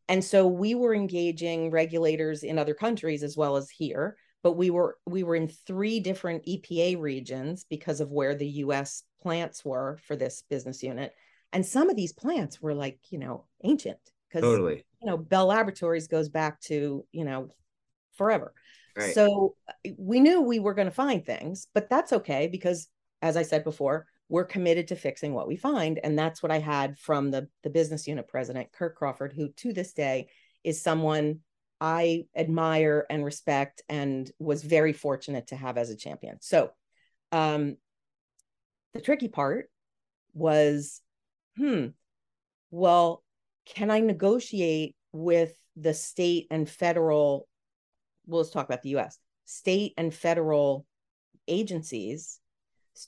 [0.07, 4.69] and so we were engaging regulators in other countries as well as here but we
[4.69, 9.97] were we were in three different EPA regions because of where the US plants were
[10.05, 11.13] for this business unit.
[11.53, 13.97] And some of these plants were like you know ancient
[14.29, 14.83] because totally.
[15.01, 17.49] you know Bell Laboratories goes back to you know
[18.17, 18.53] forever.
[18.95, 19.15] Right.
[19.15, 22.87] So uh, we knew we were going to find things but that's okay because
[23.23, 25.99] as I said before we're committed to fixing what we find.
[26.03, 29.73] And that's what I had from the the business unit president Kirk Crawford who to
[29.73, 30.27] this day
[30.63, 31.39] is someone
[31.83, 36.37] I admire and respect and was very fortunate to have as a champion.
[36.39, 36.71] So,
[37.33, 37.75] um,
[38.93, 39.69] the tricky part
[40.33, 41.01] was,
[41.57, 41.87] hmm,
[42.71, 43.21] well,
[43.65, 47.49] can I negotiate with the state and federal?
[48.27, 50.85] Well, let's talk about the US state and federal
[51.49, 52.39] agencies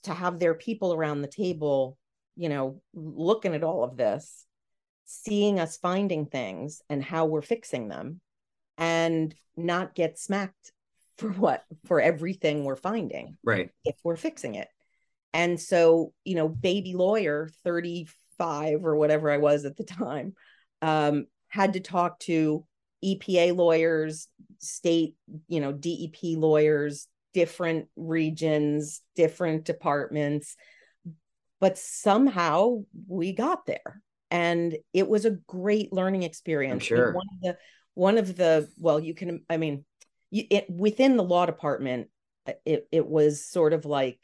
[0.03, 1.97] to have their people around the table,
[2.35, 4.45] you know, looking at all of this,
[5.05, 8.19] seeing us finding things and how we're fixing them
[8.77, 10.71] and not get smacked
[11.17, 13.69] for what for everything we're finding right.
[13.85, 14.67] if we're fixing it.
[15.33, 20.33] And so you know baby lawyer 35 or whatever i was at the time
[20.81, 22.65] um, had to talk to
[23.03, 24.27] epa lawyers
[24.59, 25.15] state
[25.47, 30.55] you know dep lawyers different regions different departments.
[31.59, 34.01] But somehow we got there
[34.31, 36.71] and it was a great learning experience.
[36.71, 37.13] I'm sure.
[37.13, 37.57] one of the
[37.95, 39.83] one of the well you can i mean
[40.29, 42.09] you, it, within the law department
[42.47, 44.19] uh, it, it was sort of like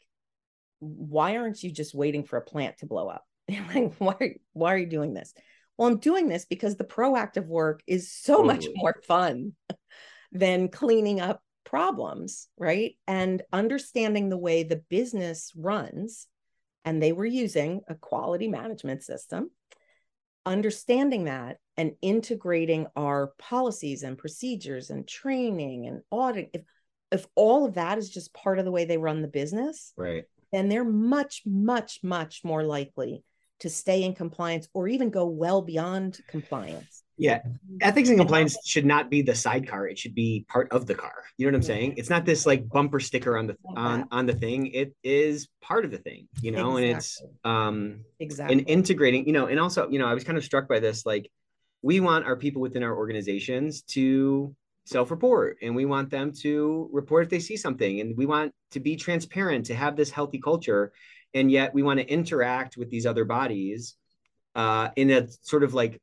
[0.78, 3.24] why aren't you just waiting for a plant to blow up?
[3.74, 5.34] Like why why are you doing this?
[5.76, 9.52] Well i'm doing this because the proactive work is so much more fun
[10.32, 12.92] than cleaning up problems right?
[13.06, 16.28] And understanding the way the business runs
[16.84, 19.50] and they were using a quality management system
[20.44, 26.62] understanding that and integrating our policies and procedures and training and audit if
[27.10, 30.24] if all of that is just part of the way they run the business right.
[30.52, 33.24] then they're much much much more likely
[33.62, 37.04] to stay in compliance or even go well beyond compliance.
[37.16, 37.42] Yeah.
[37.80, 39.86] Ethics and compliance should not be the sidecar.
[39.86, 41.22] It should be part of the car.
[41.38, 41.94] You know what i'm saying?
[41.96, 44.66] It's not this like bumper sticker on the on on the thing.
[44.66, 48.58] It is part of the thing you know and it's um exactly.
[48.58, 51.06] and integrating you know and also you know i was kind of struck by this
[51.06, 51.30] like
[51.82, 54.54] we want our people within our organizations to
[54.84, 58.80] self-report and we want them to report if they see something and we want to
[58.80, 60.92] be transparent to have this healthy culture
[61.34, 63.94] and yet we want to interact with these other bodies
[64.56, 66.00] uh, in a sort of like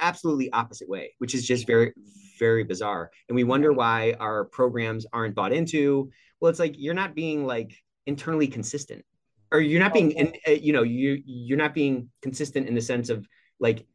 [0.00, 1.92] absolutely opposite way which is just very
[2.38, 3.10] very bizarre.
[3.28, 6.10] And we wonder why our programs aren't bought into.
[6.40, 7.74] Well it's like you're not being like
[8.06, 9.04] internally consistent.
[9.52, 12.80] Or you're not being in, uh, you know you you're not being consistent in the
[12.80, 13.26] sense of
[13.60, 13.86] like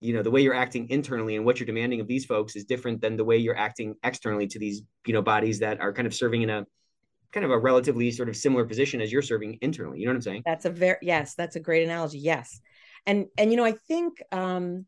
[0.00, 2.64] you know the way you're acting internally and what you're demanding of these folks is
[2.64, 6.06] different than the way you're acting externally to these you know bodies that are kind
[6.06, 6.66] of serving in a
[7.32, 10.00] kind of a relatively sort of similar position as you're serving internally.
[10.00, 10.42] You know what i'm saying?
[10.44, 12.60] That's a very yes that's a great analogy yes.
[13.06, 14.86] And and you know i think um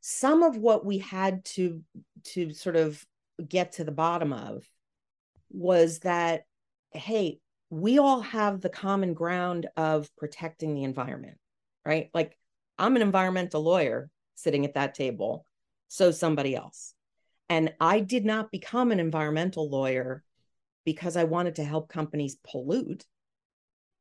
[0.00, 1.82] some of what we had to
[2.24, 3.04] to sort of
[3.48, 4.64] get to the bottom of
[5.50, 6.42] was that
[6.92, 7.38] hey
[7.70, 11.38] we all have the common ground of protecting the environment
[11.84, 12.10] right?
[12.14, 12.36] Like
[12.78, 15.46] i'm an environmental lawyer sitting at that table.
[15.88, 16.94] So somebody else.
[17.48, 20.24] And i did not become an environmental lawyer
[20.86, 23.04] because i wanted to help companies pollute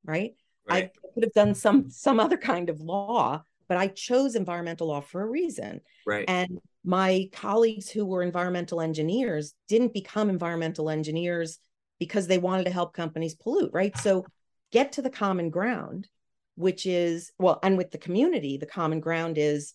[0.05, 0.35] right,
[0.69, 0.85] right.
[0.85, 4.99] i could have done some some other kind of law but i chose environmental law
[4.99, 5.79] for a reason.
[6.05, 6.25] Right.
[6.27, 11.57] And my colleagues who were environmental engineers didn't become environmental engineers
[11.97, 13.97] because they wanted to help companies pollute right?
[13.97, 14.25] So
[14.73, 16.09] get to the common ground
[16.55, 19.73] which is well and with the community the common ground is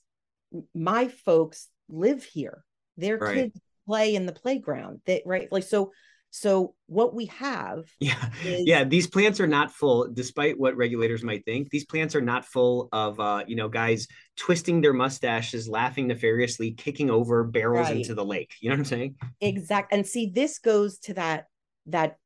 [0.74, 2.64] my folks live here.
[2.96, 3.34] Their right.
[3.34, 5.00] kids play in the playground.
[5.06, 5.92] They right like so
[6.30, 8.30] so what we have yeah.
[8.44, 11.70] is, yeah these plants are not full despite what regulators might think.
[11.70, 16.72] These plants are not full of uh you know guys twisting their mustaches laughing nefariously
[16.72, 17.96] kicking over barrels right.
[17.96, 18.52] into the lake.
[18.60, 19.14] You know what i'm saying?
[19.40, 21.46] Exact and see this goes to that
[21.86, 22.16] that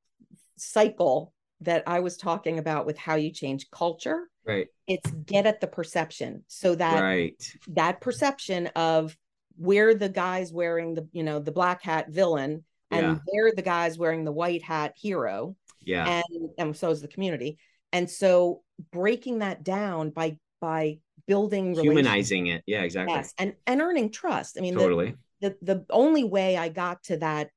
[0.57, 4.69] cycle that i was talking about with how you change culture right.
[4.87, 6.45] it's get at the perception.
[6.49, 7.53] So that right.
[7.69, 9.17] that perception of
[9.59, 13.19] we're the guys wearing the you know the black hat villain and yeah.
[13.27, 15.57] they're the guys wearing the white hat hero.
[15.81, 16.23] Yeah.
[16.23, 17.59] And and so is the community.
[17.93, 22.63] And so breaking that down by by building humanizing it.
[22.67, 23.15] Yeah exactly.
[23.15, 24.57] Yes and and earning trust.
[24.59, 25.15] I mean totally.
[25.41, 27.51] the, the the only way i got to that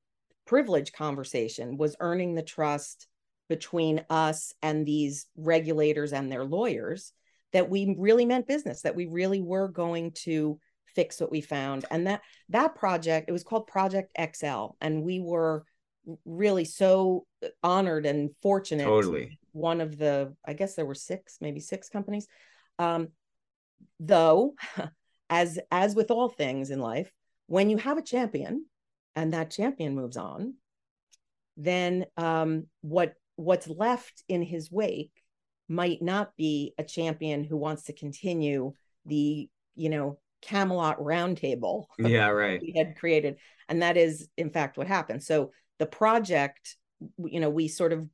[0.46, 3.08] privilege conversation was earning the trust
[3.54, 7.14] between us and these regulators and their lawyers
[7.52, 10.60] that we really meant business that we really were going to
[10.96, 11.86] fix what we found.
[11.92, 15.66] And that that project it was called project xl and we were
[16.26, 17.28] really so
[17.62, 19.38] honored and fortunate totally.
[19.52, 22.28] one of the i guess there were six maybe six companies.
[22.80, 23.10] Um
[24.00, 24.56] though
[25.30, 27.12] as as with all things in life
[27.46, 28.66] when you have a champion
[29.16, 30.56] and that champion moves on
[31.56, 33.14] then um what
[33.44, 35.12] what's left in his wake
[35.68, 38.74] might not be a champion who wants to continue
[39.06, 41.86] the you know Camelot roundtable.
[41.98, 42.62] Yeah, right.
[42.62, 43.38] we had created,
[43.70, 45.24] and that is in fact what happened.
[45.24, 46.76] So the project,
[47.18, 48.08] you know, we sort of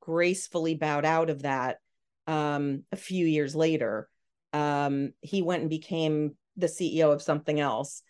[0.00, 1.78] gracefully bowed out of that
[2.26, 4.08] um, a few years later.
[4.52, 8.02] Um, he went and became the CEO of something else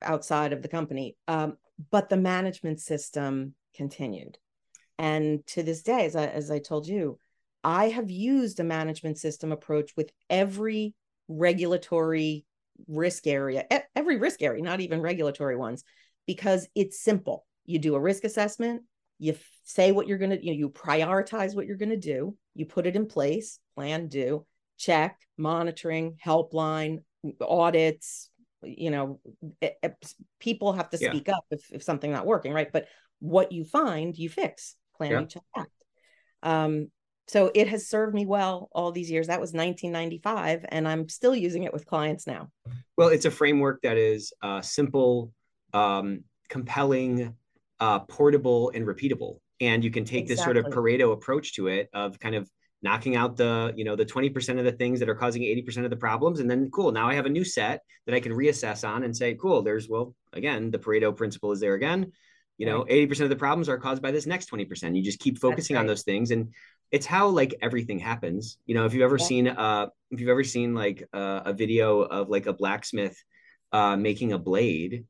[0.00, 1.16] outside of the company.
[1.26, 1.56] Um,
[1.90, 4.38] but the management system continued.
[4.98, 7.18] And to this day, as I, as I told you,
[7.62, 10.94] I have used a management system approach with every
[11.28, 12.44] regulatory
[12.86, 15.84] risk area, every risk area, not even regulatory ones,
[16.26, 17.46] because it's simple.
[17.66, 18.82] You do a risk assessment,
[19.18, 19.34] you
[19.64, 22.66] say what you're going to, you know, you prioritize what you're going to do, you
[22.66, 24.46] put it in place, plan, do,
[24.78, 26.98] check, monitoring, helpline,
[27.40, 28.30] audits,
[28.62, 29.20] you know,
[29.60, 31.34] it, it, people have to speak yeah.
[31.34, 32.72] up if, if something not working, right?
[32.72, 32.86] But
[33.20, 35.24] what you find, you fix, plan, yeah.
[35.24, 35.70] check, act.
[36.42, 36.88] Um,
[37.28, 41.36] so it has served me well all these years that was 1995 and i'm still
[41.36, 42.48] using it with clients now
[42.96, 45.32] well it's a framework that is uh, simple
[45.74, 47.34] um, compelling
[47.80, 50.34] uh, portable and repeatable and you can take exactly.
[50.34, 53.96] this sort of pareto approach to it of kind of knocking out the you know
[53.96, 56.92] the 20% of the things that are causing 80% of the problems and then cool
[56.92, 59.88] now i have a new set that i can reassess on and say cool there's
[59.88, 62.12] well again the pareto principle is there again
[62.58, 63.08] you know right.
[63.08, 65.80] 80% of the problems are caused by this next 20% you just keep focusing right.
[65.80, 66.52] on those things and
[66.90, 69.24] it's how like everything happens you know if you've ever yeah.
[69.24, 73.22] seen uh if you've ever seen like uh, a video of like a blacksmith
[73.72, 75.04] uh making a blade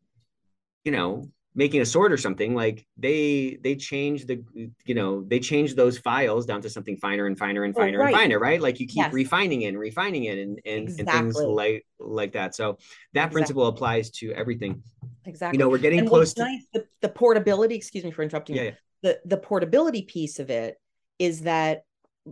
[0.85, 4.45] you know making a sword or something like they they change the
[4.85, 7.99] you know they change those files down to something finer and finer and oh, finer
[7.99, 8.15] oh, right.
[8.15, 9.13] and finer right like you keep yes.
[9.13, 11.19] refining it and refining it and and, exactly.
[11.19, 12.79] and things like like that so
[13.13, 13.35] that exactly.
[13.35, 14.83] principle applies to everything
[15.29, 15.57] exactly.
[15.57, 18.57] You know we're getting and close to nice, the, the portability excuse me for interrupting
[18.57, 18.71] yeah, yeah.
[19.03, 20.77] the the portability piece of it
[21.19, 21.83] is that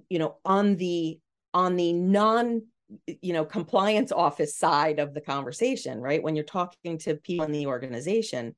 [0.09, 1.19] you know on the
[1.55, 2.63] on the non
[3.07, 7.53] you know compliance office side of the conversation right when you're talking to people in
[7.53, 8.55] the organization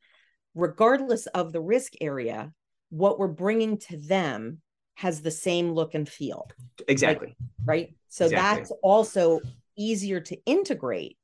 [0.55, 2.53] regardless of the risk area
[2.91, 4.61] what we're bringing to them
[4.95, 6.49] has the same look and feel.
[6.89, 7.36] Exactly.
[7.64, 7.95] Right?
[8.09, 8.59] So exactly.
[8.59, 9.41] that's also
[9.76, 11.16] easier to integrate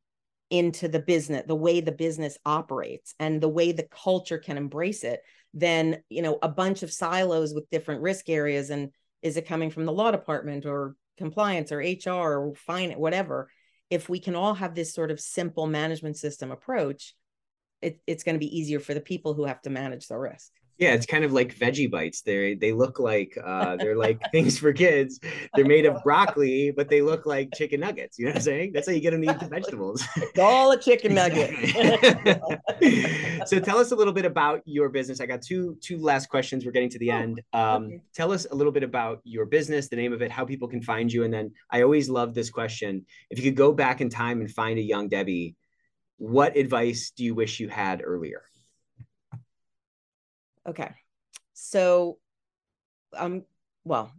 [0.59, 5.03] into the business the way the business operates and the way the culture can embrace
[5.03, 5.21] it
[5.53, 8.71] than you know a bunch of silos with different risk areas.
[8.71, 8.91] And
[9.23, 13.51] is it coming from the law department or compliance or hr or finance whatever?
[13.91, 17.15] If we can all have this sort of simple management system approach
[17.83, 20.53] it, it's going to be easier for the people who have to manage the risk
[20.79, 22.23] yeah, it's kind of like veggie bites.
[22.23, 25.21] They they look like uh, they're like things for kids.
[25.55, 28.19] They're made of broccoli, but they look like chicken nuggets.
[28.19, 28.73] You know what I'm saying?
[28.73, 30.05] That's how you get them to eat the vegetables.
[30.17, 31.51] It's all a chicken nugget.
[33.47, 35.21] so tell us a little bit about your business.
[35.21, 36.65] I got two two last questions.
[36.65, 37.41] We're getting to the oh, end.
[37.53, 38.01] Um, okay.
[38.15, 40.83] Tell us a little bit about your business, the name of it, how people can
[40.83, 44.11] find you, and then I always love this question: if you could go back in
[44.11, 45.55] time and find a young Debbie,
[46.17, 48.43] what advice do you wish you had earlier?
[50.67, 50.91] Okay.
[51.53, 52.19] So,
[53.17, 53.45] um,
[53.85, 54.13] well,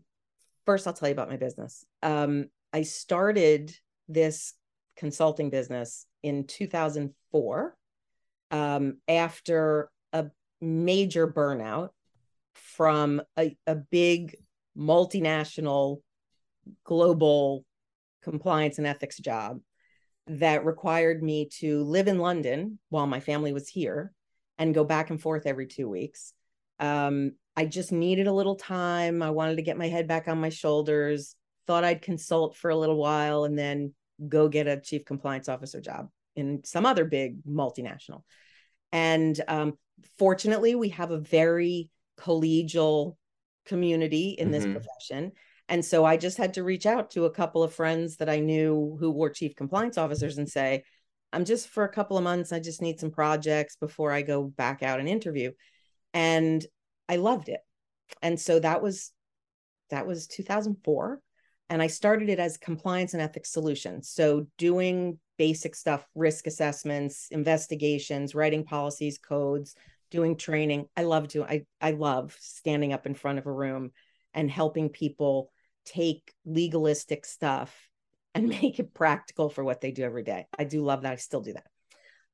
[0.65, 1.85] first I'll tell you about my business.
[2.01, 3.75] Um, I started
[4.07, 4.53] this
[4.95, 7.75] consulting business in 2004
[8.51, 10.25] um, after a
[10.61, 11.89] major burnout
[12.53, 14.35] from a, a big
[14.77, 16.01] multinational
[16.83, 17.65] global
[18.23, 19.59] compliance and ethics job
[20.27, 24.11] that required me to live in London while my family was here
[24.57, 26.33] and go back and forth every two weeks.
[26.79, 29.21] Um, I just needed a little time.
[29.21, 31.35] I wanted to get my head back on my shoulders,
[31.67, 33.93] thought I'd consult for a little while and then
[34.27, 38.23] go get a chief compliance officer job in some other big multinational.
[38.91, 39.77] And um,
[40.17, 41.89] fortunately, we have a very
[42.19, 43.15] collegial
[43.65, 44.73] community in this mm-hmm.
[44.73, 45.31] profession.
[45.67, 48.39] And so I just had to reach out to a couple of friends that I
[48.39, 50.83] knew who were chief compliance officers and say,
[51.33, 54.43] I'm just for a couple of months, I just need some projects before I go
[54.43, 55.51] back out and interview.
[56.13, 56.65] And
[57.09, 57.59] I loved it.
[58.21, 59.11] And so that was
[59.89, 61.21] that was 2004
[61.69, 64.09] and I started it as compliance and ethics solutions.
[64.09, 69.75] So doing basic stuff, risk assessments, investigations, writing policies, codes,
[70.11, 70.85] doing training.
[70.95, 73.91] I love to I I love standing up in front of a room
[74.33, 75.51] and helping people
[75.85, 77.89] take legalistic stuff
[78.35, 80.45] and make it practical for what they do every day.
[80.57, 81.13] I do love that.
[81.13, 81.65] I still do that.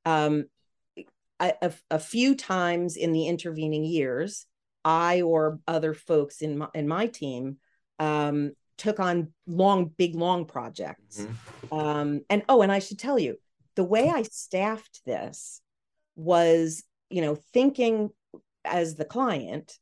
[0.05, 0.45] Um,
[1.39, 4.45] a, a few times in the intervening years,
[4.85, 7.57] I or other folks in my, in my team
[7.99, 11.21] um, took on long, big, long projects.
[11.21, 11.73] Mm-hmm.
[11.73, 13.37] Um, and oh, and I should tell you,
[13.75, 15.61] the way I staffed this
[16.15, 18.09] was, you know, thinking
[18.63, 19.77] as the client,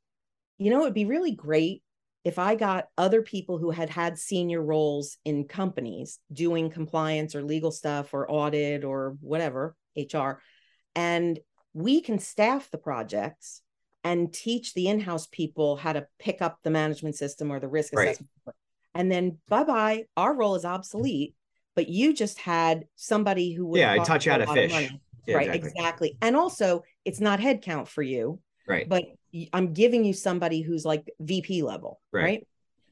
[0.58, 1.84] you know, it'd be really great
[2.24, 7.44] if I got other people who had had senior roles in companies doing compliance or
[7.44, 10.42] legal stuff or audit or whatever, HR,
[10.96, 11.40] and
[11.74, 13.62] we can staff the projects
[14.04, 17.94] and teach the in-house people how to pick up the management system or the risk
[17.94, 18.10] right.
[18.10, 18.30] assessment
[18.96, 21.36] and then bye-bye our role is obsolete
[21.76, 24.92] but you just had somebody who would yeah I touch out a fish.
[25.26, 25.70] yeah, right exactly.
[25.70, 26.18] exactly.
[26.22, 28.88] And also it's not headcount for you right.
[28.88, 29.04] but
[29.54, 32.24] i'm giving you somebody who's like vp level right.
[32.24, 32.48] right?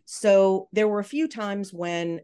[0.10, 2.22] So there were a few times when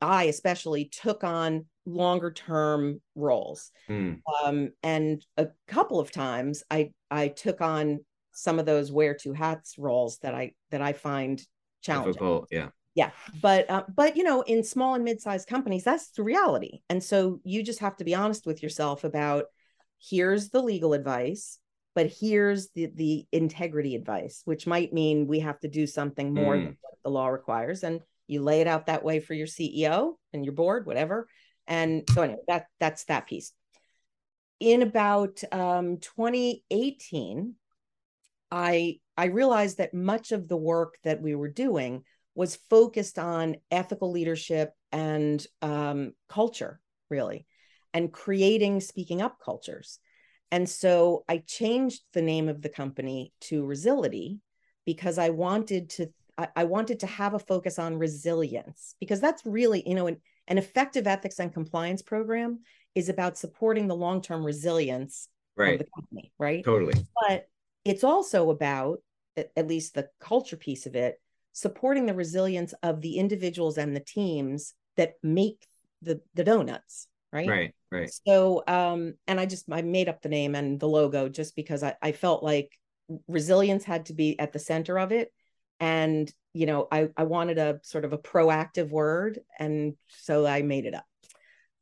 [0.00, 3.70] i especially took on longer term roles.
[3.88, 4.20] Mm.
[4.44, 9.32] um, and a couple of times i i took on some of those wear two
[9.32, 11.42] hats roles that i that i find
[11.82, 12.12] challenging.
[12.12, 12.68] Difficult, yeah.
[12.94, 13.10] Yeah
[13.42, 16.82] but uh, but you know in small and mid-sized companies that's the reality.
[16.88, 19.46] And so you just have to be honest with yourself about
[19.98, 21.58] here's the legal advice
[21.94, 26.56] but here's the the integrity advice which might mean we have to do something more
[26.56, 26.64] mm.
[26.64, 30.14] than what the law requires and you lay it out that way for your ceo
[30.32, 31.26] and your board whatever
[31.66, 33.52] and so anyway, that that's that piece.
[34.60, 37.54] In about um, 2018,
[38.50, 43.56] I I realized that much of the work that we were doing was focused on
[43.70, 47.46] ethical leadership and um, culture, really,
[47.92, 49.98] and creating speaking up cultures.
[50.54, 54.38] And so I changed the name of the company to Resiliti
[54.86, 56.06] because I wanted to
[56.38, 60.18] I, I wanted to have a focus on resilience because that's really you know an,
[60.46, 62.60] an effective ethics and compliance program
[62.94, 65.72] is about supporting the long-term resilience right.
[65.72, 66.64] of the company, right?
[66.64, 67.04] Totally.
[67.26, 67.48] But
[67.84, 69.00] it's also about,
[69.36, 71.20] at least the culture piece of it,
[71.52, 75.66] supporting the resilience of the individuals and the teams that make
[76.00, 77.48] the the donuts, right?
[77.48, 78.10] Right, right.
[78.26, 81.82] So, um, and I just I made up the name and the logo just because
[81.82, 82.70] I, I felt like
[83.28, 85.30] resilience had to be at the center of it
[85.80, 90.62] and you know I, I wanted a sort of a proactive word and so i
[90.62, 91.06] made it up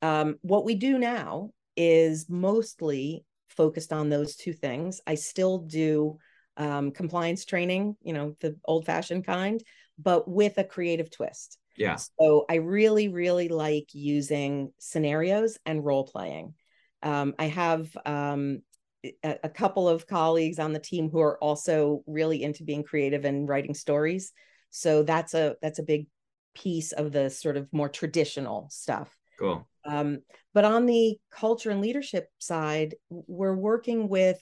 [0.00, 6.18] um, what we do now is mostly focused on those two things i still do
[6.56, 9.62] um, compliance training you know the old fashioned kind
[9.98, 16.04] but with a creative twist yeah so i really really like using scenarios and role
[16.04, 16.54] playing
[17.02, 18.60] um, i have um,
[19.04, 23.24] a, a couple of colleagues on the team who are also really into being creative
[23.24, 24.32] and writing stories
[24.70, 26.06] so that's a that's a big
[26.54, 29.16] piece of the sort of more traditional stuff.
[29.38, 29.68] Cool.
[29.84, 30.20] Um,
[30.54, 34.40] but on the culture and leadership side, we're working with,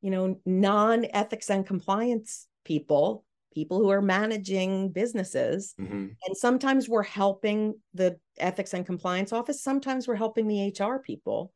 [0.00, 3.24] you know, non-ethics and compliance people,
[3.56, 5.74] people who are managing businesses.
[5.80, 6.08] Mm-hmm.
[6.26, 9.62] And sometimes we're helping the ethics and compliance office.
[9.62, 11.54] Sometimes we're helping the HR people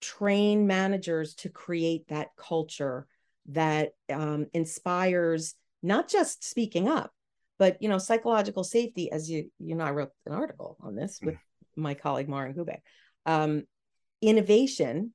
[0.00, 3.08] train managers to create that culture
[3.46, 7.10] that um, inspires not just speaking up,
[7.58, 9.10] but you know, psychological safety.
[9.10, 11.34] As you you know, I wrote an article on this with
[11.74, 12.78] my colleague Maren Gube.
[13.26, 13.64] Um,
[14.20, 15.12] innovation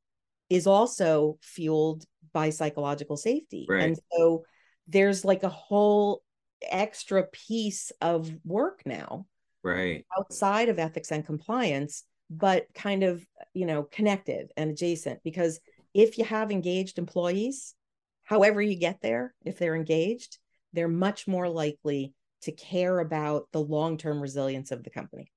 [0.50, 2.04] is also fueled
[2.34, 3.84] by psychological safety, Right.
[3.84, 4.44] and so
[4.88, 6.24] there's like a whole
[6.62, 9.26] extra piece of work now
[9.64, 10.06] Right.
[10.18, 15.22] outside of ethics and compliance, but kind of, you know, connected and adjacent.
[15.24, 15.60] Because
[15.94, 17.76] if you have engaged employees,
[18.24, 20.38] however you get there, if they're engaged,
[20.74, 25.32] they're much more likely to care about the long term resilience of the company.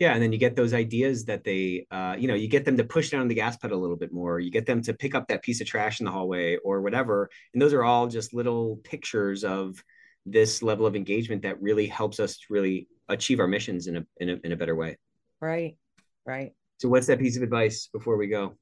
[0.00, 2.78] Yeah, and then you get those ideas that they, uh, you know, you get them
[2.78, 4.40] to push down the gas pedal a little bit more.
[4.40, 7.28] You get them to pick up that piece of trash in the hallway or whatever,
[7.52, 9.76] and those are all just little pictures of
[10.24, 14.30] this level of engagement that really helps us really achieve our missions in a in
[14.30, 14.96] a, in a better way.
[15.40, 15.76] Right.
[16.24, 16.52] Right.
[16.78, 18.54] So, what's that piece of advice before we go?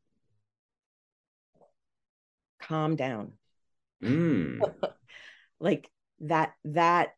[2.61, 3.33] Calm down.
[4.03, 4.61] Mm,
[5.61, 5.89] like
[6.21, 7.11] that, that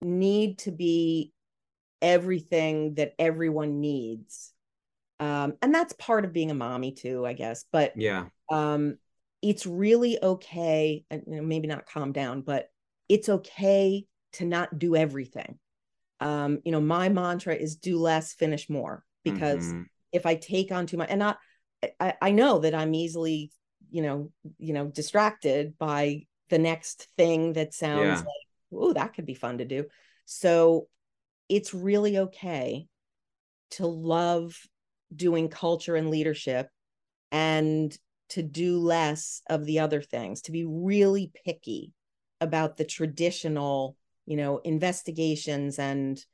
[0.00, 1.32] need to be
[2.02, 4.52] everything that everyone needs.
[5.18, 7.64] Um, and that's part of being a mommy too, I guess.
[7.72, 8.98] But yeah, um,
[9.42, 12.68] it's really okay, and you know, maybe not calm down, but
[13.08, 15.58] it's okay to not do everything.
[16.20, 19.86] Um, you know, my mantra is do less, finish more, because Mhm.
[20.12, 21.38] if I take on too much, and not,
[22.00, 23.50] I, I know that I'm easily,
[23.90, 28.16] you know, you know, distracted by the next thing that sounds Yeah.
[28.18, 29.84] like, oh, that could be fun to do.
[30.24, 30.88] So
[31.48, 32.86] it's really okay
[33.72, 34.56] to love
[35.14, 36.70] doing culture and leadership
[37.32, 37.96] and
[38.30, 41.92] to do less of the other things, to be really picky
[42.40, 46.24] about the traditional, you know, investigations and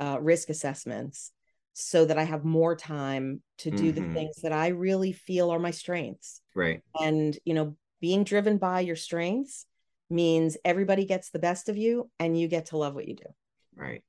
[0.00, 1.32] uh, risk assessments
[1.74, 3.94] so that I have more time to do Mhm.
[3.94, 6.40] the things that I really feel are my strengths.
[6.54, 6.82] right.
[7.00, 9.66] And, you know, being driven by your strengths
[10.10, 13.34] means everybody gets the best of you and you get to love what you do.
[13.74, 14.02] Right.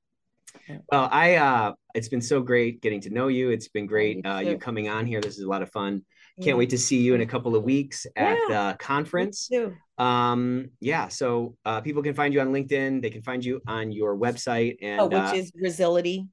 [0.91, 3.49] Well, I uh it's been so great getting to know you.
[3.49, 5.21] It's been you great uh you coming on here.
[5.21, 6.03] This is a lot of fun.
[6.41, 8.71] Can't wait to see you in a couple of weeks at Yeah.
[8.71, 9.49] the conference.
[9.97, 13.91] Um yeah, so uh people can find you on LinkedIn, they can find you on
[13.91, 16.27] your website and Oh, which uh, is Resiliti,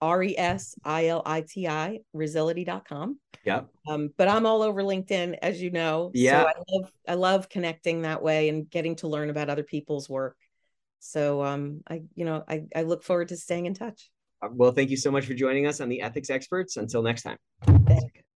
[0.00, 3.18] R E S I L I T I, resiliti.com.
[3.44, 3.68] yep.
[3.88, 6.10] Um, but I'm all over LinkedIn, as you know.
[6.12, 6.42] Yeah.
[6.42, 10.08] So I love I love connecting that way and getting to learn about other people's
[10.08, 10.36] work.
[11.00, 14.10] So um I you know I, I look forward to staying in touch.
[14.42, 16.76] Uh, Well, thank you so much for joining us on the Ethics Experts.
[16.76, 17.38] Until next time.
[17.86, 18.27] Thanks.